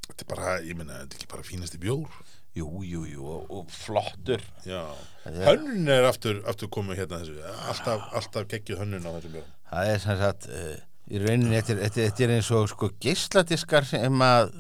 [0.10, 2.22] þetta er bara, ég meina, þetta er ekki bara fínasti bjór.
[2.54, 4.44] Jú, jú, jú, og, og flottur.
[4.68, 4.84] Já,
[5.26, 7.40] hönnun er aftur, aftur komið hérna þessu,
[7.72, 9.48] alltaf, alltaf geggjuð hönnun á þessum bjór.
[9.72, 10.76] Það er sem sagt uh,
[11.10, 14.54] í rauninni, þetta er, er eins og sko geisladiskar sem að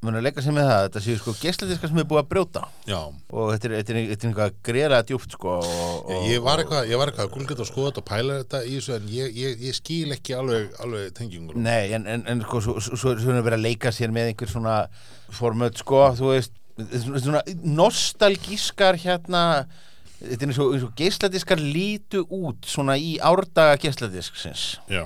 [0.00, 2.62] mun að leika sér með það, þetta séu sko geisladiskar sem er búið að brjóta.
[2.88, 6.88] Já, og þetta er, þetta er, einhvað greira djúpt sko og, og, ég var eitthvað,
[6.88, 9.36] ég var eitthvað að gulgeta og skoða þetta og pæla þetta í þessu en ég,
[9.36, 13.34] ég, ég skil ekki alveg, alveg tengjungur Nei, en, en, en sko, svo, svo, svo
[13.36, 14.78] er verið að leika sér með einhver svona
[15.36, 16.56] formöld, sko, þú veist,
[17.20, 19.42] svona, nostalgískar hérna,
[20.22, 24.70] þetta er eins og, geisladiskar lítu út svona í árdaga geisladisksins.
[24.88, 25.04] Já,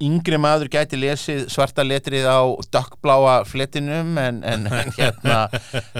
[0.00, 2.40] Yngri maður gæti lesið svarta letrið á
[2.72, 5.40] dökkbláa fletinum en, en, en hérna,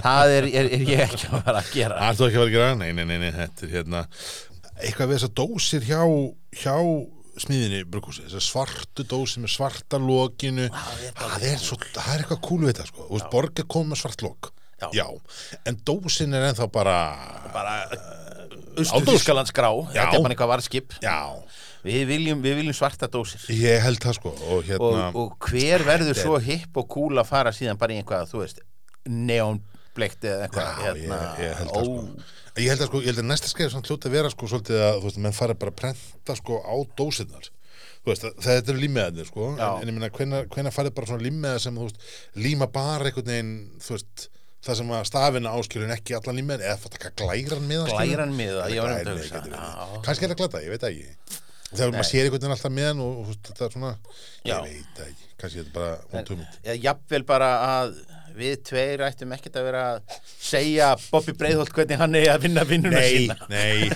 [0.00, 1.98] það er, er, er ég ekki að fara að gera.
[2.00, 4.04] það er ekki að vera að gera nei, nei, nei, nei, þetta er hérna
[4.80, 6.00] eitthvað við þessar dósir hjá
[6.62, 6.76] hjá
[7.40, 10.66] smiðinni brugghúsi þessar svartu dósir með svarta lokinu.
[11.20, 14.50] Það er, svo, það er eitthvað kúlu við þetta sko, borgir kom með svart lok.
[14.96, 15.04] Já.
[15.68, 16.96] en dósin er ennþá bara
[17.52, 17.74] Bara
[18.80, 20.06] Austur-Þískalands grá, Já.
[20.06, 20.94] þetta er bara eitthvað varskip.
[21.04, 21.16] já,
[21.84, 23.44] Við viljum, við viljum svarta dósir.
[23.56, 27.30] ég held það sko og hérna og, og hver verður svo hipp og cool að
[27.30, 28.60] fara síðan bara í einhvað, þú veist
[29.08, 32.28] neonbleikt eða eitthvað Já, ég, ég held það ó, sko
[32.60, 34.82] Ég held að sko, ég held að næsta skrif samt hljóta að vera sko svolítið
[34.82, 37.48] að, þú veist, menn fara bara að prenta sko á dósinnar
[38.00, 39.70] Þú veist, þetta eru límiðarnir sko en, Já.
[39.80, 42.04] en ég hvenær, hvenær farið bara svona límiðar sem, þú veist,
[42.40, 44.26] líma bara einhvern veginn, þú veist
[44.64, 47.86] það sem að stafina áskilur en ekki allan límiðar eða taka glæran miða?
[47.92, 50.00] Glæran miða, ég var einmitt að hugsa.
[50.04, 53.18] Kannski er það glata, ég veit ekki Þegar maður sér einhvern veginn alltaf miðan og,
[53.20, 53.90] og veist, þetta er svona,
[54.42, 54.54] Já.
[54.54, 57.92] ég veit ekki kannski er þetta bara vond hugmynd Já, jafnvel bara að
[58.40, 62.64] við tveir ættum ekkert að vera að segja Bobby Breiðholt hvernig hann er að vinna
[62.68, 63.36] vinnuna Nei, sína.
[63.50, 63.90] nei.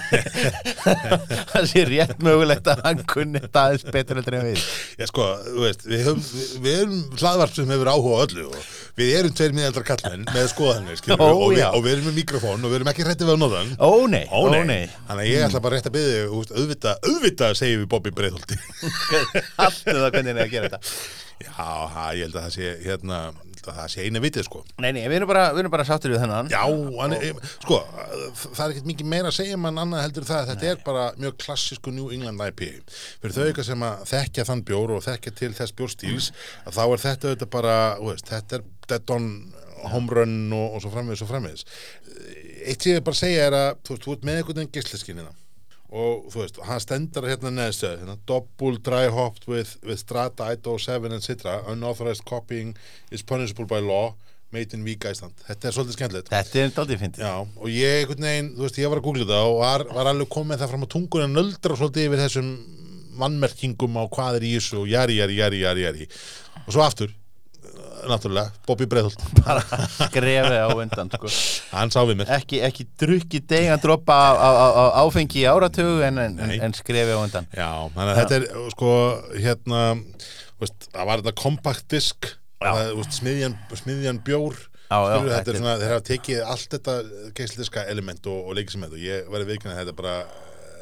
[1.53, 4.65] Það sé rétt mögulegt að hann kunni þetta aðeins betur en við.
[5.01, 5.29] Já sko,
[5.61, 8.59] veist, við höfum, við, við höfum hlaðvarp sem hefur áhuga öllu og
[8.99, 11.67] við erum tveir miðaldra kallmenn með skoðanir, skilur Ó, og, við, já.
[11.73, 13.75] og við erum með mikrofón og við erum ekki hrættið við að nóða hann.
[13.83, 17.83] Ó nei, Ó nei, þannig að ég ætla bara rétt að byggja auðvitað, auðvitað segjum
[17.83, 18.61] við Bobby Breiðholti.
[19.65, 23.17] Alltaf það hvernig er að gera þetta Já, ha, ég held að það sé, hérna,
[23.65, 24.61] að það sé eina vitið, sko.
[24.83, 26.61] Nei, nei, við erum bara, við erum bara sáttir við þennan Já,
[27.01, 27.79] hann, er- sko,
[28.45, 31.05] það er ekkert mikið meira að segja mann annað heldur það að þetta er bara
[31.25, 32.71] mjög klassísku New England IPA.
[33.25, 36.31] Fyrir þau eitthvað sem að þekkja þann bjór og þekkja til þess bjórstíls,
[36.69, 39.31] að þá er þetta auðvitað bara, þú veist, þetta er dead on
[39.95, 41.67] home run og, og svo framvegis og framvegis.
[42.65, 45.33] Eitt sem ég bara segja er að, þú veist, þú ert með einhvern veginn gísliskinniða
[45.95, 50.75] og þú veist, hann stendur hérna neðstu, hérna, double dry hopped with, with strata, IDO
[50.83, 52.75] 7 and citra unauthorized copying
[53.15, 54.15] is punishable by law
[54.55, 56.31] made in Vík Æsland þetta er svolítið skemmtilegt.
[56.31, 57.25] Þetta er daldið fyndið.
[57.59, 60.63] Og ég veginn, þú veist, ég var að googla þetta og var, var alveg komið
[60.63, 62.51] það fram á tungun en nöldra svolítið yfir þessum
[63.19, 66.09] vannmerkingum á hvað er í þessu og jari, jari, jari, jari.
[66.65, 67.15] Og svo aftur,
[68.11, 69.63] náttúrulega Bobby Breiðholt, Bara
[69.97, 71.31] skrefið á undan sko.
[71.73, 72.33] hann sá við mér.
[72.39, 76.39] Ekki, ekki drukki degan droppa af, af, af áfengi í áratug en, en,
[76.69, 77.49] en skrefið á undan.
[77.57, 78.93] Já, þannig að þetta er sko
[79.41, 79.83] hérna,
[80.63, 82.31] veist, það var þetta compact disk
[82.65, 86.41] það, veist, smiðjan, smiðjan bjór Já, já, Skilurðu, þetta þetta er- svona, þeir hafa tekið
[86.53, 86.95] allt þetta
[87.39, 90.17] geisldiska element og, og þetta og ég verði viðkynna þetta er bara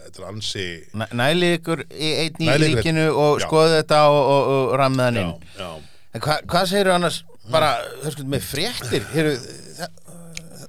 [0.03, 0.65] þetta er ansi
[0.99, 2.81] Næ- Nælið ykkur í einn í Nælið ykkur.
[2.83, 5.71] líkinu og skoðu þetta og, og, og rammiðan inn já, já,
[6.12, 7.20] En hva, hvað segirðu annars
[7.53, 7.70] bara,
[8.05, 9.05] hörskum, með fréttir?
[9.14, 9.33] Heru,
[9.79, 10.01] það,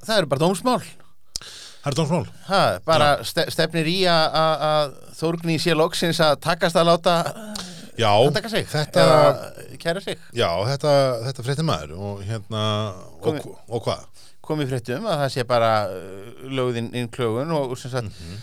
[0.07, 0.77] það eru bara dómsmál.
[1.83, 2.27] Það er dómsmál.
[2.47, 7.13] Ha, bara ste, stefnir í að- Þórgni sé loksins að takast að láta
[7.99, 10.17] Já, að taka sig þetta, eða kæra sig.
[10.33, 10.93] Já, þetta,
[11.27, 12.63] þetta frétti maður og hérna
[13.19, 14.07] og, Komi- og hvað?
[14.43, 18.41] komið fréttum að það sé bara uh, lögðin inn klögun og, og sem sagt það,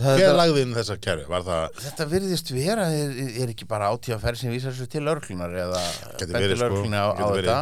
[0.00, 1.26] Hver lagði inn þessa kæru?
[1.30, 5.54] Var það, þetta virðist vera er, er ekki bara átíðaferð sem vísar svo til örglunar
[5.66, 5.82] eða
[6.20, 7.60] verið, sko, lögreglunni á, á þetta?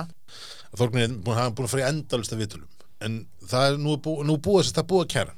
[0.78, 2.68] Þorgnir er búin, er búin að fara í endalista vitulum
[3.04, 5.36] en það er nú, bú, nú búið þess að það búið að kæra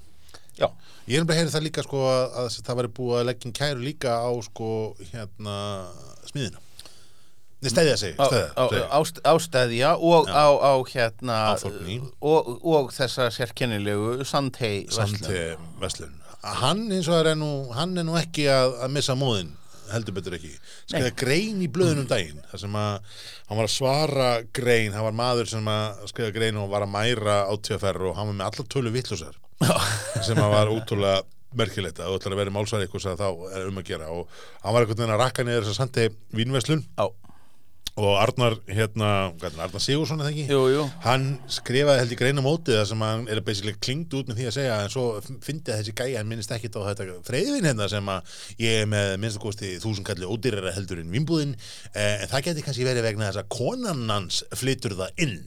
[0.60, 0.66] Já,
[1.10, 3.48] Ég er bara að heyra það líka sko að, að það væri búið að leggja
[3.48, 4.68] inn kæru líka á sko
[5.10, 5.54] hérna
[6.28, 6.60] smiðina.
[7.60, 14.24] Nei, stæðja sig, á, stæðja, ást, ástæðja og á, á hérna og, og þessa sérkennilegu
[14.24, 14.86] Sandhei
[15.80, 19.56] Veslun Hann eins og er nú, hann er nú ekki að, að missa móðin
[19.90, 20.52] heldur betur ekki.
[20.86, 25.16] Skriða grein í blöðunum daginn þar sem að hann var að svara grein hann var
[25.18, 28.46] maður sem að skriða grein og var að mæra á TFR og hann var með
[28.48, 29.38] allar tölu vittlusar
[30.26, 31.24] sem að var útrúlega
[31.58, 31.98] merkilegt.
[31.98, 33.26] Að þú ætlar að vera í málsværi eitthvað sem þá
[33.58, 34.12] er um að gera.
[34.14, 36.04] Og hann var veginn að rakka niður þess að sandi
[36.38, 37.06] vínveslun Já,
[38.00, 39.10] og Arnar, hérna,
[39.44, 40.46] Arnar Sigursson eða ekki?
[40.48, 44.30] jú, jú hann skrifaði held í greina mótið það sem hann er basically klingd út
[44.30, 45.06] með því að segja en svo
[45.44, 49.14] fyndi þessi gæja hann minnist ekkit á þetta freyðin hérna sem að ég er með
[49.22, 51.56] minnst að kosti þúsund kalli ódýrara heldur en vinnbúðin
[51.94, 55.40] eh, en það geti kannski verið vegna þess að konan hans flytur það inn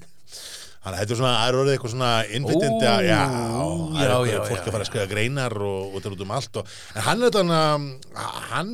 [0.83, 4.13] Þannig að þetta er svona, það er orðið eitthvað svona innflytjandi að, já, það er
[4.13, 7.05] eitthvað fólk að fara að skrifa greinar og, þetta er út um allt og, en
[7.05, 8.17] hann er þannig
[8.49, 8.73] hann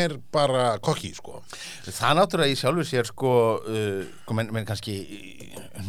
[0.00, 1.42] er bara kokki, sko.
[1.84, 4.96] Það náttúrulega í sjálfu sér sko, uh, sko menn, menn kannski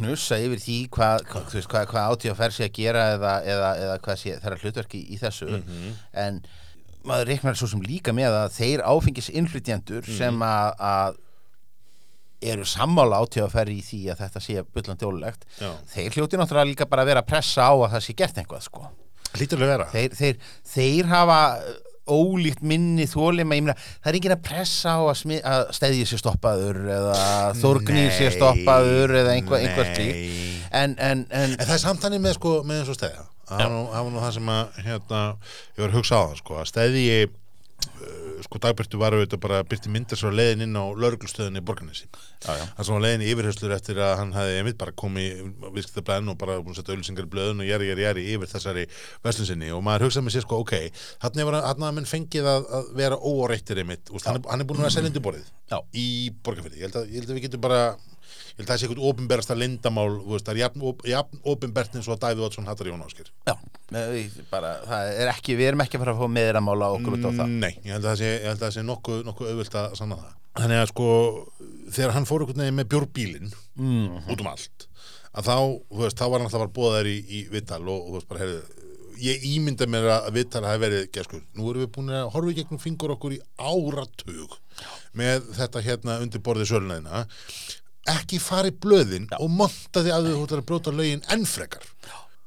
[0.02, 3.72] hnussa yfir því hvað hva, þú veist, hvað, hvað átíðaferð sé að gera eða, eða,
[3.86, 5.62] eða hvað sé þeirra hlutverki í þessu.
[6.20, 6.44] En
[7.08, 11.22] maður reiknar svo sem líka með að þeir áfengis innflytjendur sem að, að
[12.42, 15.70] eru sammála átíðaferð í því að þetta sé bullandi ólulegt Já.
[15.94, 18.68] þeir hljóti náttúrulega líka bara að vera að pressa á að það sé gert einhvað
[18.68, 18.90] sko.
[19.32, 21.40] Að þeir, þeir, þeir hafa
[22.12, 23.06] ólíkt minni
[23.46, 27.20] meina, það er enginn að pressa á að, að stæðið sé stoppaður eða
[27.62, 29.96] þórgnýr sé stoppaður eða einhvað, einhvað nei.
[29.96, 30.66] slíkt.
[30.72, 33.72] En, en, en En það er samt hann með sko með eins og stæðja það
[33.92, 35.22] var nú, það sem að hérna,
[35.76, 39.62] ég var að hugsa á það sko að stæði uh, sko dagbyrtu var auðvitað bara
[39.68, 42.10] byrti myndir svo leiðin inn á lauruglustöðinni í Borgarnesi.
[42.48, 45.42] Hann svo var leiðin í yfirherslur eftir að hann hefði einmitt bara komið
[45.78, 48.86] viðskiptablaðin og bara búin að setja auðlýsingar í blöðun og jæri, jæri, jæri yfir þessari
[49.26, 50.76] verslunsinni og maður hugsaði með sér sko ok
[51.24, 54.82] hann hann að menn fengið að, að vera óáreittir einmitt, hann, er, hann er búin
[54.82, 55.78] að vera Já.
[55.96, 56.08] í
[56.44, 57.82] Borgarfyrði ég held að, ég held að við getum bara
[58.66, 62.10] að það sé eitthvað opinberasta lindamál þú veist, það er jafn, op, jafn opinbert eins
[62.10, 63.56] og að Davíð Oddsson hattar Jón Áskir já
[64.52, 67.32] bara, það er ekki, við erum ekki að fara að fá meðramála okkur út á
[67.42, 67.56] það.
[67.60, 70.38] Nei, ég held að það sé, að það sé nokkuð, nokkuð auðvilt að sanna það.
[70.62, 71.08] Þannig að sko,
[71.98, 74.22] þegar hann fór veginn með bjórbílinn mm.
[74.32, 74.88] út um allt
[75.32, 75.58] að þá,
[75.92, 78.16] þú veist, þá var hann alltaf að bóða þær í, í Vittal og, og þú
[78.18, 78.88] veist bara, heyrðu
[79.22, 82.58] ég ímynda mér að Vittal hafi verið geskur, nú erum við búin að horfa í
[82.58, 84.58] gegnum fingur okkur í áratug
[85.18, 87.24] með þetta hérna undir borðið sölunæðina
[88.10, 91.86] ekki fari blöðin og monta því að þú ert að brjóta lögin ennfrekar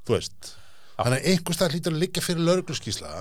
[0.04, 0.52] þú veist
[0.98, 3.12] þannig að einhvers það hlýtur að liggja fyrir laurugluskísla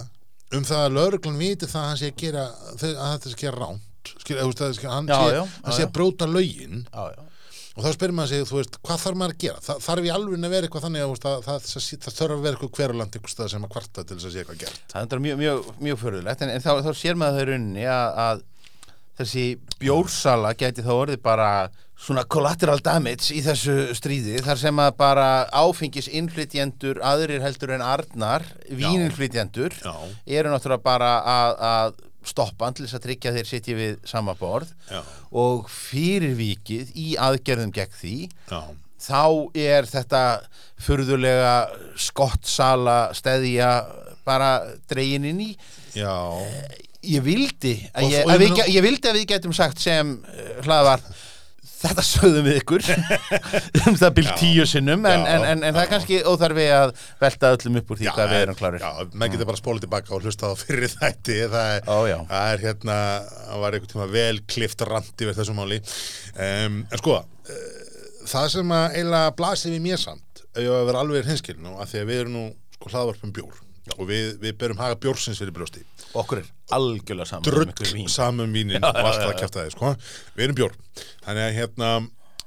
[0.54, 3.44] um það að lauruglan viti það að hann sé að gera að þetta sé að
[3.46, 5.88] gera ránt Skil, að hann, Já, sé, já, hann já, sé já.
[5.88, 6.82] að brjóta lögin.
[6.92, 7.22] Já, já.
[7.74, 9.62] og þá spyrir maður sig, þú veist, hvað þarf maður að gera?
[9.64, 11.70] Þa, þarf í alveg að vera eitthvað þannig að, það, það,
[12.04, 14.44] það þarf að vera eitthvað hverjuland einhvers stað sem að kvarta til þess að sé
[14.44, 14.84] eitthvað gert?
[14.94, 17.88] Það er mjög, mjög, mjög förðulegt en, en þá, þá sér maður það í rauninni
[17.94, 18.44] að, að
[19.20, 19.48] þessi
[19.82, 21.50] bjórsala gæti þá orðið bara
[22.04, 27.86] svona collateral damage í þessu stríði þar sem að bara áfengis innflytjendur, aðrir heldur en
[27.86, 29.76] Arnar, víninflytjendur
[30.26, 34.72] eru náttúrulega bara að, að stoppa til þess að tryggja þeir sitji við sama borð.
[34.90, 35.02] Já,
[35.36, 38.16] og fyrir vikið í aðgerðum gegn því
[38.52, 38.62] já.
[39.04, 39.24] þá
[39.60, 40.24] er þetta
[40.84, 41.56] furðulega
[42.00, 43.74] skottsala steðja
[44.28, 44.56] bara
[44.92, 45.52] dregin inn í.
[45.98, 46.16] Já,
[47.04, 51.04] ég vildi að, ég, að við, ég vildi að við getum sagt sem uh, hlaðvar
[51.84, 52.86] þetta sögðum við ykkur.
[53.84, 54.36] Um það byrj Já.
[54.40, 57.92] tíu sinnum en, Já, en, en, en það er kannski óþarfi að velta öllum upp
[57.92, 58.86] úr því Já, hvað við erum klárir.
[58.86, 61.40] Já, menn getur bara spólið tilbaka og hlusta á fyrir þætti.
[61.52, 61.98] Það er, Ó,
[62.32, 65.82] það er hérna það var einhvern tíma vel klift randi við þessu máli.
[66.38, 67.84] Um, en sko uh,
[68.30, 71.72] það sem að eiginlega blasir við mér samt ef ég á að vera alveg hinskilin
[71.72, 73.63] og að því að við erum nú sko hlaðvarpum bjór
[73.98, 75.84] og við, við berum haga bjórsins fyrir brjósti.
[76.18, 79.96] Okkur er algjörlega saman drull saman vínin og allt það kæft aðeins sko.
[80.38, 80.78] við erum bjór.
[81.26, 81.90] Þannig að hérna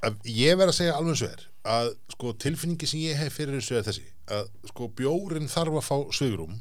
[0.06, 3.58] að ég verð að segja alveg svo er að sko tilfinningi sem ég hef fyrir
[3.58, 6.56] þessu er þessi að sko bjórin þarf að fá svigrum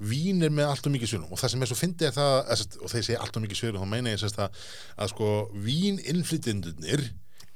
[0.00, 2.36] vín er með allt og mikið svigrum og það sem er svo fyndið er það
[2.40, 4.62] að, og þeir segja allt og mikið svigrum þá meina ég að,
[4.96, 5.32] að sko
[5.66, 7.04] vín innflytjendunir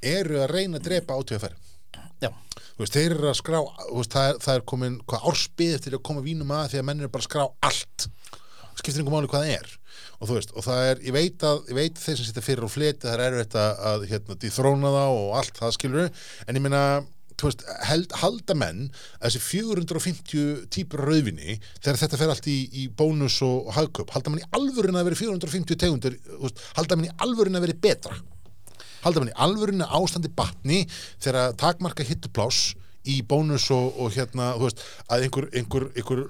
[0.05, 1.57] eru að reyna að drepa átöðafæri
[2.23, 5.79] Já, þú veist, þeir eru að skrá veist, það, er, það er komin hvað árspið
[5.85, 8.07] til að koma vínum að því að menn eru bara að skrá allt.
[8.75, 9.73] Skiptir einhver máli hvað það er.
[10.19, 12.67] Og þú veist, og það er, ég veit að ég veit þeir sem sitja fyrir
[12.67, 16.09] og fleti, það er erfitt að, hérna, dýþróna það og allt það skilur
[16.49, 16.83] en ég meina,
[17.35, 18.83] þú veist held, halda menn
[19.19, 24.33] að þessi 450 típur rauðvinni, þegar þetta fer allt í, í bónus og, hagköp halda
[24.33, 28.19] menn í alvörin að veri 450 tegundir veist, halda menn í alvörin að veri betra
[29.05, 30.85] halda mann í alvörinu ástandi batni
[31.23, 34.81] þegar takmarka hittupláss í bónus og, og hérna veist,
[35.13, 36.25] að einhver, einhver, einhver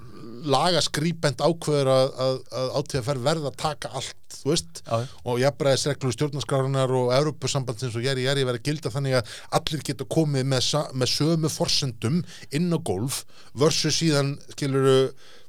[0.45, 6.15] lagaskrýpend ákveður að, að, að átíða verða að taka allt þú veist, Já, og jafnbræðisreglur
[6.15, 10.69] stjórnarskrárunar og Evrópusambandsins og jæri jæri verða að gilda þannig að allir geta komið með,
[10.97, 12.21] með sömu forsendum
[12.55, 14.97] inn á golf versus síðan skiluru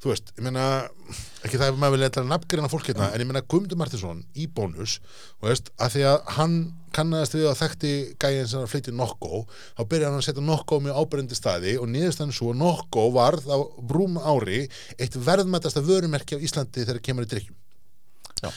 [0.02, 0.64] þú veist, ég meina
[1.46, 4.46] ekki það ef maður vilja eitthvað nafngreina fólk hérna en ég meina Guðmundur Martinsson í
[4.52, 4.98] bónus
[5.40, 6.56] og veist, að því að hann
[6.96, 10.80] kannast við að þekkti gæðin sem að flytja Nokko þá byrjaði hann að setja Nokko
[10.84, 13.58] mjög ábyrjandi staði og niðurstaðan svo að Nokko varð á
[13.90, 14.64] brúm ári
[14.96, 17.62] eitt verðmættasta vörumerki á Íslandi þegar kemur í drikkjum
[18.42, 18.50] Já.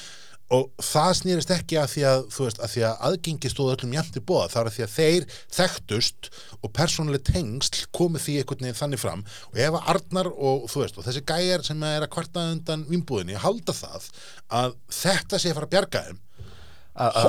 [0.50, 4.16] og það snýrist ekki að því að veist, að því að aðgengi stóð öllum jæmt
[4.18, 5.28] í bóða, það er að því að þeir
[5.60, 6.30] þekktust
[6.64, 9.22] og persónuleg tengsl komið því einhvern veginn þannig fram.
[9.54, 13.38] Og ef að Arnar og veist, og þessi gæjar sem er að kvarta undan vinnbúðinni
[13.46, 14.10] halda það
[14.50, 16.20] að þetta sé að fara að bjarga þeim.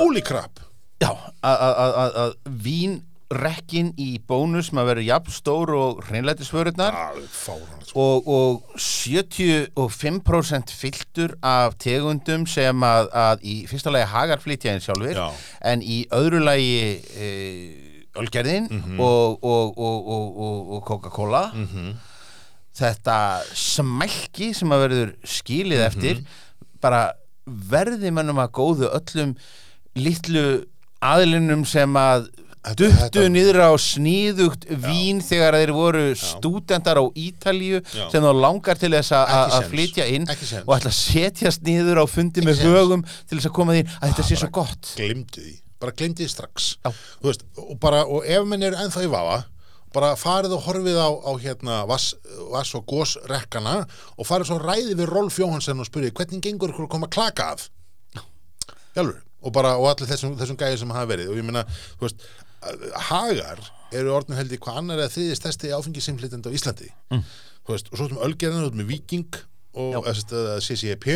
[0.00, 0.64] Holy crap!
[1.00, 1.12] Já,
[1.44, 2.34] að- að-
[3.30, 6.96] vínrekkin í bónus maður verður jafn stór og hreinlætisvörurnar
[7.30, 7.54] sko.
[7.94, 14.82] og, og 75% fylltur af tegundum sem að, að í fyrsta lagi hagar flytja inn
[14.82, 15.28] sjálfur Já.
[15.62, 17.86] en í öðru lagi e,
[18.18, 18.98] Ölgerðin Mhm.
[19.00, 21.92] og, og, og, og, og, og Coca-Cola Mhm.
[22.74, 25.86] þetta smælki sem að verður skilið Mhm.
[25.86, 26.24] eftir
[26.80, 27.12] bara
[27.46, 29.36] verði mannum að góðu öllum
[29.94, 30.64] litlu
[31.02, 32.28] aðlinum sem að
[32.76, 38.10] duttu niður á sníðugt vín þegar þeir voru stúdendar á Ítalíu Já.
[38.12, 42.44] sem þá langar til þess að- flytja inn og ætla að setjast niður á fundi
[42.44, 43.94] með högum til þess að koma því inn.
[44.02, 44.92] Að þetta sé svo gott.
[44.96, 46.76] glimtu því, bara glimtu því strax.
[46.84, 46.92] Já.
[47.22, 49.44] veist, og bara, og ef menn eru ennþá í vafa
[49.92, 52.12] bara farið og horfið á, á hérna vass,
[52.52, 56.86] vass og gósrekkana og farið svo ræði við Rolf Jóhansen og spurði hvernig gengur ykkur
[56.86, 57.64] að koma að klaka að?
[58.94, 61.28] Jálfur, og bara, og allir þessum, þessum gæði sem hafa verið.
[61.30, 61.64] Og ég meina,
[61.98, 62.22] þú veist
[63.10, 66.90] hagar eru orðin held í hvað annar eða þriði stærsti áfengisimflytend á Íslandi.
[67.10, 67.24] Mm.
[67.70, 69.40] veist, og svo erum Ölgerðan, þú veist með Viking
[69.80, 70.06] og
[70.66, 71.06] CCEP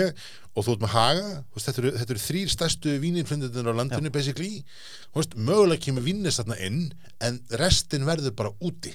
[0.54, 4.12] og þú veist með Haga, veist, þetta eru, þetta eru þrýr stærstu víninflyndendur á landinu
[4.14, 4.62] basically,
[5.10, 6.82] þú veist, mögulega kemur vinnist þarna inn,
[7.24, 8.94] en restin verður bara úti,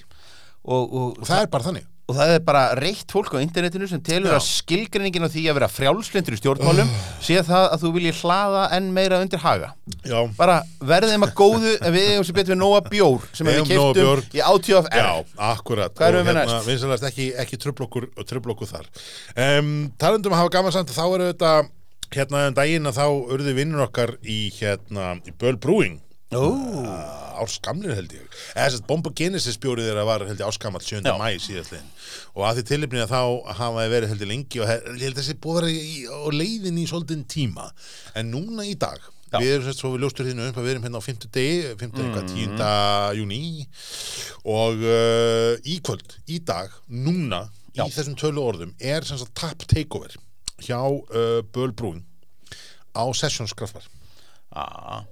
[0.63, 3.87] og, og, og það er bara þannig og það er bara reitt fólk á internetinu
[3.89, 4.37] sem telur Já.
[4.39, 6.89] að skilgreiningin á því að vera frjálslindur í stjórnmálum
[7.21, 9.71] sé það að þú viljið hlaða enn meira undir haga.
[10.01, 13.61] Já, bara verðið að góðu en við eigum sem betur við nóa bjór sem við
[13.69, 15.09] keftum í ATFR Já,
[15.51, 15.93] akkurat.
[15.93, 16.67] Og hérna, næst?
[16.67, 18.09] vinsalast ekki, ekki tröflokkur,
[18.69, 18.89] þar.
[19.37, 21.53] Um, Talandum að hafa gaman samt þá eru þetta
[22.15, 26.41] hérna um daginn að þá urðu vinnur okkar í hérna í Böl Brewing Ó,
[27.41, 30.99] árskamlir held ég eða þess að Bomba Genesis bjórið þeirra var held ég áskamall 7.
[31.07, 31.15] Já.
[31.17, 31.87] mæ síðastlegin
[32.35, 33.21] og að því tilipni að þá
[33.57, 35.71] hafa þeir verið held ég lengi og he- ég held að þessi búið að vera
[35.73, 37.65] í, á leiðin í svolítinn tíma
[38.19, 38.99] en núna í dag
[39.29, 39.39] Já.
[39.41, 41.97] við erum svo við ljóstur þínu upp að við erum hérna á 50 degi 50
[41.97, 42.05] Mm.
[42.05, 43.17] eitthvað 10.
[43.17, 43.41] júni
[44.45, 47.43] og uh, í kvöld, í dag, núna
[47.77, 47.85] Já.
[47.85, 50.13] í þessum tölu orðum er sem sagt tap takeover
[50.61, 52.03] hjá uh, Bölbrún
[52.97, 53.85] á Sessions Kraftbar
[54.53, 55.05] Já,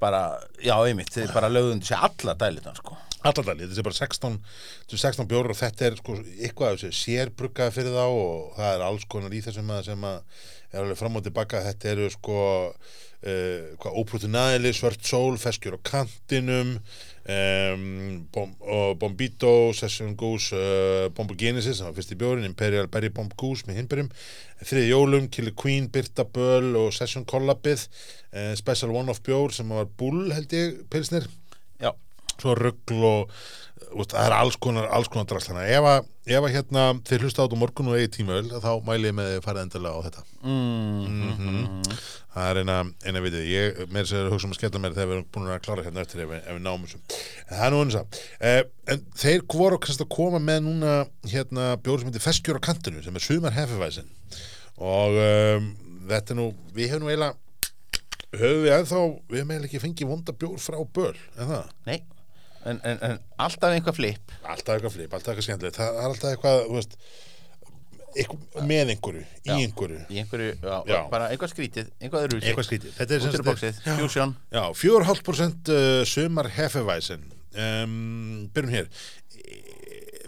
[0.00, 0.24] bara,
[0.62, 2.96] já, einmitt, þið bara lögðum sér alla dælitan, sko.
[3.20, 6.80] alladali, þetta er bara 16 þetta er 16 bjórar og þetta er sko eitthvað af
[6.80, 10.18] þessu sérbruggaði fyrir þá og það er alls konar í þessum að sem að
[10.70, 12.40] er alveg fram og tilbaka, þetta eru sko
[12.70, 16.76] uh, hvað óprútinæli, svört sól feskjur á kantinum
[17.28, 22.88] um, bom, og Bombito Session Goose, uh, Bombo Genesis það var fyrst í bjórin, Imperial
[22.92, 24.10] Berry Bomb Goose með hinbyrjum,
[24.62, 29.68] þriði jólum Killer Queen, Birta Böll og Session Collabið uh, Special One of Bjór sem
[29.72, 31.28] var Bull held ég, pilsnir.
[31.82, 31.92] Já,
[32.36, 33.34] svo ruggl og
[33.94, 37.42] úst, það er alls konar, alls konar að ef að, ef að hérna þeir hlusta
[37.42, 40.04] á þetta á morgun og eigi tímaöl þá mæli ég með þið farið endilega á
[40.06, 40.24] þetta.
[40.44, 41.82] Mm,
[42.36, 43.50] það er eina, eina vitið.
[43.50, 45.86] Ég meir sér að hugsa um að skella mér þegar við erum búin að klára
[45.86, 47.02] hérna eftir ef, ef við náum þessu.
[47.48, 48.62] En það er nú eins að eh,
[48.94, 53.16] en þeir voru að koma með núna hérna bjóri sem heitir Feskjur á kantinu sem
[53.16, 54.10] er sumar heffivæsin
[54.80, 55.70] og um,
[56.08, 57.36] þetta er nú, við hefum nú eiginlega
[58.30, 61.72] höfum við ennþá, við hefum eiginlega ekki fengið vonda bjór frá böl, en það?
[61.88, 61.98] Nei,
[62.66, 64.32] en, en, en alltaf einhvað flip.
[64.44, 66.96] alltaf eitthvað flip, alltaf eitthvað skemmtilegt það er alltaf eitthvað, þú veist
[68.10, 69.54] eitthvað, með einhverju, í Já.
[69.62, 70.98] einhverju Í einhverju, já, Já.
[71.12, 74.34] bara einhvað skrítið, einhvað öðru eitthvað skrítið þetta er Út sem úr bóksið, fusion.
[74.50, 77.22] já, 4,5% uh, sumar hefevæsin
[77.54, 78.90] um, byrjum hér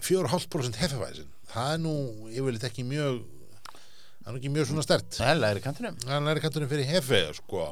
[0.03, 1.93] 4,5% hefevæsin það er nú,
[2.33, 3.19] ég vil ekki mjög
[4.23, 5.19] það er ekki mjög svona stert.
[5.23, 6.01] Hella er í kantinum.
[6.09, 7.69] hann er kanturinn fyrir hefeða sko.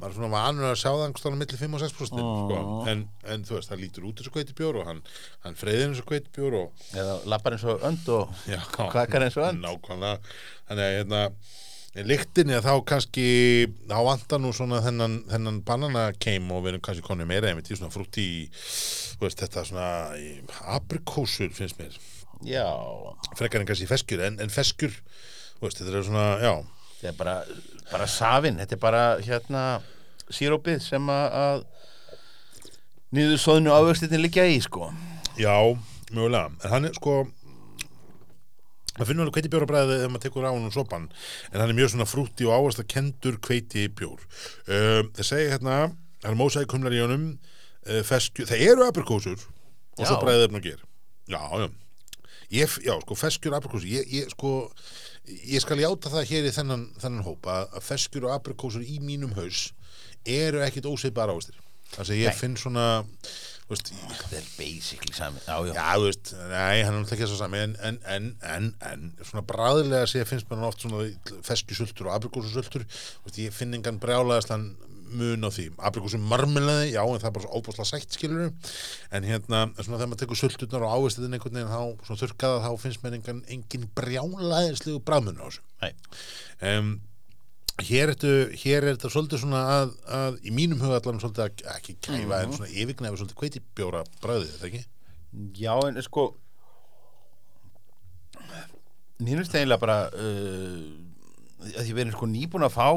[0.00, 2.60] Maður er svona vanur að sjá það einhverstað milli 5 og 6% sko.
[2.90, 3.02] en,
[3.34, 5.02] en þú veist, það lítur út þessu kveitibjór og hann,
[5.44, 8.32] hann freyðir þessu kveitibjór og Eða lappar eins og önd og
[8.72, 9.62] kvakar eins og önd.
[9.62, 10.32] nákvæmlega.
[10.70, 11.22] Þannig að hérna
[12.08, 13.26] lyktinni að þá kannski
[13.84, 17.76] þá vantar nú svona þennan, þennan bananakeim og við erum kannski konið meira einmitt í
[17.76, 18.38] svona frútti í
[19.20, 19.88] þetta svona
[20.72, 21.94] aprikósur finnst mér.
[22.48, 22.64] Já,
[23.38, 24.96] frekar en kannski feskjur en, en feskjur
[25.68, 26.52] veist, þetta er svona, já.
[27.00, 27.36] Þetta er bara,
[27.90, 29.64] bara safin, þetta er bara hérna
[30.32, 31.66] sírópið sem að,
[33.12, 34.90] niður soðnu ávöxtinni liggja í, sko.
[35.40, 35.54] Já,
[36.12, 37.22] mögulega, en hann er sko
[38.92, 41.76] maður finnur alveg hveiti bjórabræði þegar maður tekur á hann og sopan en hann er
[41.78, 44.20] mjög svona frútti og að kendur hveiti bjór.
[44.68, 45.76] Um, það segja hérna,
[46.20, 50.20] það er mósæk humlar í honum uh, feskju, það eru aprikósur og svo Já.
[50.20, 50.82] bræðið efn og ger
[51.32, 51.68] já, já.
[52.52, 54.52] Ég, já, sko, feskjur aprikósur ég, ég, sko,
[55.28, 58.98] ég skal játa það hér í þennan, þennan hóp að, að feskjur og aprikósur í
[59.04, 59.68] mínum haus
[60.26, 61.58] eru ekkit ósveipar ávastir
[61.92, 62.38] þannig að ég Nei.
[62.40, 62.86] finn svona
[63.72, 65.40] veist, Þetta er basically sami.
[65.46, 65.72] Já, já.
[65.76, 69.04] Já, þú veist, nei, hann er náttúrulega ekki svo sami en, en, en, en, en
[69.22, 71.06] svona bræðilega sé finnst mér hann oft svona
[71.46, 74.72] feskjusultur og aprikósusultur veist, ég finn engan brjálaðastan
[75.16, 78.50] mun á því, aprikósu marmelaði já, en það er bara svo óbúslega sætt skilur
[79.12, 82.84] en hérna, svona þegar maður tekur sulturnar og ávistiðin einhvern veginn, þá, svona þurrkaða þá
[82.84, 85.64] finnst mér engan, engin brjálaðislegu bræðmun á þessu.
[86.62, 86.92] Um,
[87.82, 88.32] hér, ertu,
[88.62, 92.42] hér er þetta svolítið svona að, að í mínum huga allan svolítið að ekki kæfa
[92.42, 94.84] en svona yfirgnæfi svolítið kveitibjóra bræðið, þetta ekki?
[95.58, 96.32] Já, en sko
[99.22, 100.78] finnst eiginlega bara uh,
[101.62, 102.88] að því við erum sko nýbúin að fá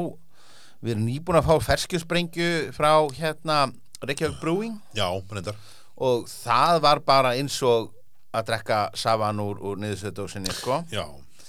[0.82, 3.58] við erum nýbúin að fá ferskjusprengju frá hérna
[4.02, 4.74] Reykjavík Brewing.
[4.96, 5.56] Já, reyndar.
[5.96, 7.92] Og það var bara eins og
[8.36, 10.82] að drekka savan úr, úr niðurstöðdósinni sko.
[10.92, 11.06] Já,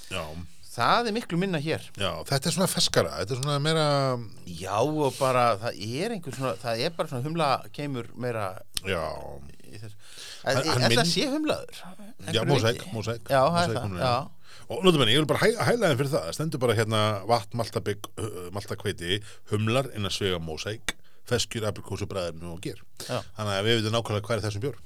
[0.08, 0.22] já,
[0.72, 1.84] það er miklu minna hér.
[2.00, 3.84] Já, þetta er svona feskara, þetta er svona meira,
[4.48, 8.46] Já og bara það er einhver svona það er bara svona humla kemur meira
[8.88, 9.04] já,
[10.44, 11.84] það minn- sé humlaður?
[12.32, 13.28] já, mósæk, mósæk.
[13.28, 14.14] Já, það er það, já
[14.68, 17.56] Og notum henni, ég vil bara hæ, hæla þeim fyrir það, stendur bara hérna vatn,
[17.56, 18.08] maltabygg,
[18.52, 19.20] maltakveiti,
[19.52, 20.92] humlar innan svega mósæk,
[21.28, 22.82] feskjur, aprikósu, bræðinu og ger.
[23.06, 23.22] Já.
[23.38, 24.78] Þannig að við veitum nákvæmlega hvað er þessum bjór.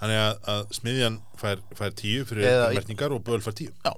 [0.00, 3.72] Þannig að, að smiðjan fær, fær tíu fyrir Eða merkningar og böl fær tíu.
[3.84, 3.94] Já,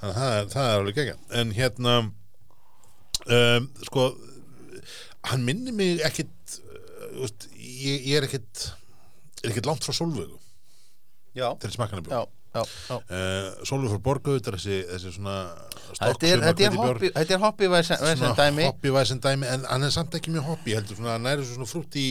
[0.00, 1.16] Þannig að það er, það er alveg gegja.
[1.40, 1.94] En hérna,
[3.36, 4.04] um, sko,
[5.28, 8.66] hann minni mig ekkit, uh, veist, ég, ég er ekkit,
[9.40, 10.36] er ekkit langt frá sólvögu
[11.36, 13.98] já, til smakkana já, já, já.
[14.04, 15.36] Borgu, þetta er þessi, þessi svona
[15.90, 18.66] Þetta er, þetta hobby, þetta hobby væsen, væsen dæmi.
[18.68, 21.96] hobbyvæsin dæmi en hann er samt ekki mjög hobby heldur svona, hann er svona frútt
[21.98, 22.06] í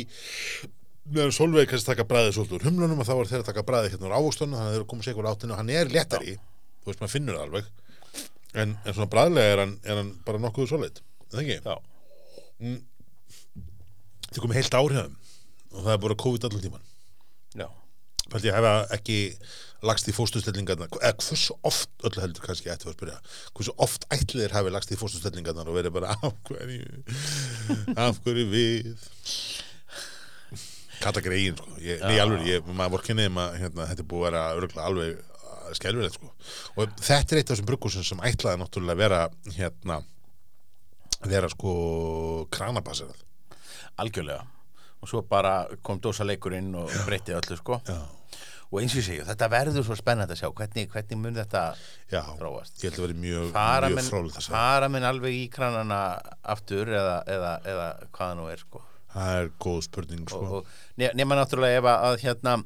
[1.09, 4.09] meðan Solveig kannski taka bræðið svolítið úr humlunum og þá er þeirra taka bræðið hérna
[4.09, 5.55] úr ávókstunum þannig að þeir eru komið sér ykkur átinu.
[5.55, 7.71] Og hann er léttari þú veist maður finnur það alveg.
[8.59, 11.57] En, en svona bræðilega er hann, er hann bara nokkuð svolít, er það ekki?
[11.65, 11.75] Já,
[14.29, 15.15] Þið komið heilt ár hjá þeim
[15.69, 16.85] og það er bara COVID allan tíman
[17.57, 17.67] já,
[18.31, 19.17] Fældi ég hefa ekki
[19.85, 23.19] lagst í fóstustellingarnar eða hversu oft, öllu heldur kannski ætti að spyrja,
[23.55, 28.91] hversu oft ætliðir hafi lagst í fóstustellingarnar og verið bara af hverju af hverju við?
[30.99, 31.77] Kalla greiðin sko.
[31.79, 35.25] ég, nei alveg, ég, maður vorkinni um að hérna, þetta er búið að vera alveg
[35.79, 36.33] skelvilegt sko.
[36.75, 39.23] og þetta er eitt af þessum bruggúsum sem ætlaði náttúrulega að vera
[39.55, 40.01] hérna
[41.29, 41.71] vera sko
[42.51, 43.25] kranabaserað
[43.99, 44.45] algjörlega.
[44.99, 47.79] Og svo bara kom dósaleikurinn og breytti öllu sko.
[47.87, 47.99] Já,
[48.69, 51.63] og eins og ég segja, þetta verður svo spennandi að sjá hvernig, hvernig mun þetta
[52.11, 52.75] já, þróast.
[52.77, 56.01] ég held að vera mjög, mjög frólægt þess að fara menn alveg í kranana
[56.55, 58.83] aftur eða, eða, eða hvaða nú er sko.
[59.09, 60.61] Það er góð spurning sko.
[61.17, 62.59] nema náttúrulega ef að hérna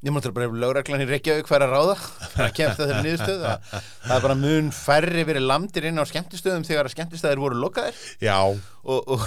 [0.00, 1.96] nema náttúrulega bara ef lögreglan í Reykjavík fær að ráða
[2.32, 6.04] það kemst að þeirra niðurstöð að það er bara mun færri verið lamdir inn á
[6.08, 7.98] skemmtistöðum þegar að skemmtistöðir voru lokaðir.
[8.24, 9.26] Já, og, og,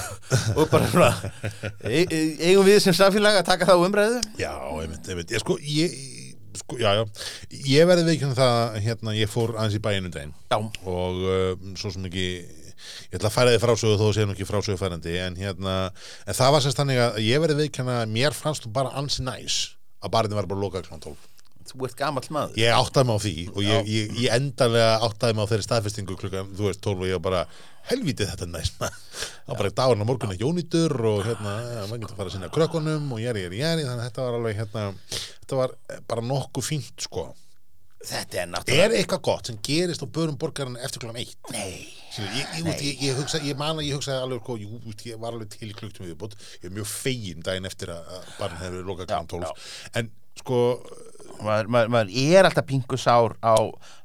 [0.57, 1.11] og bara svona
[1.85, 4.23] e, e, eigum við sem samfélag að taka það á umræðu?
[4.41, 5.35] Já, einmitt, einmitt.
[5.35, 5.93] Ég sko, ég
[6.57, 7.05] sko, já, já,
[7.69, 10.33] ég verði veikjum það hérna, ég fór aðeins í bæinu daginn.
[10.49, 10.57] Já,
[10.89, 12.27] og uh, svo sem ekki
[13.13, 15.77] ég ætla að færa þið frásögu þó sé nú ekki frásögu færandi en hérna,
[16.25, 19.61] en það var sérst þannig að ég verði veikjana, mér fannst þú bara ansi næs
[20.03, 20.99] að barinn var bara lokað kl.
[21.07, 21.31] 12
[21.63, 25.37] þú ert gamall maður ég áttaði mig á því og ég, ég, ég endanlega áttaði
[25.37, 27.43] mig á þeirri staðfestingu klukkan, þú veist, 12 og ég var bara
[27.89, 28.97] helvítið þetta er næs maður.
[29.13, 32.31] það var bara dagurinn á morgun að jónýtur og hérna, ja, maður getur að fara
[32.31, 34.85] að sinna krökkunum og jæri, jæri, jæri, þannig að þetta var alveg hérna,
[35.39, 35.75] þetta var
[36.11, 37.25] bara nokkuð fínt sko.
[38.03, 41.87] Þetta er náttúrulega er eitthvað gott sem gerist á börum borgarinn eftir klukkan 1 Nei,
[42.13, 45.05] Ég, ég, ég, ég, ég, hugsa, ég man að ég hugsaði alveg sko, jú, veist,
[45.09, 48.27] ég var alveg til í klukktum viðbútt ég er mjög fegin daginn eftir að að
[48.37, 49.39] barn hefur lokað kl.
[49.39, 50.59] 12 en sko,
[51.41, 53.55] maður, maður, maður er alltaf pingu sár á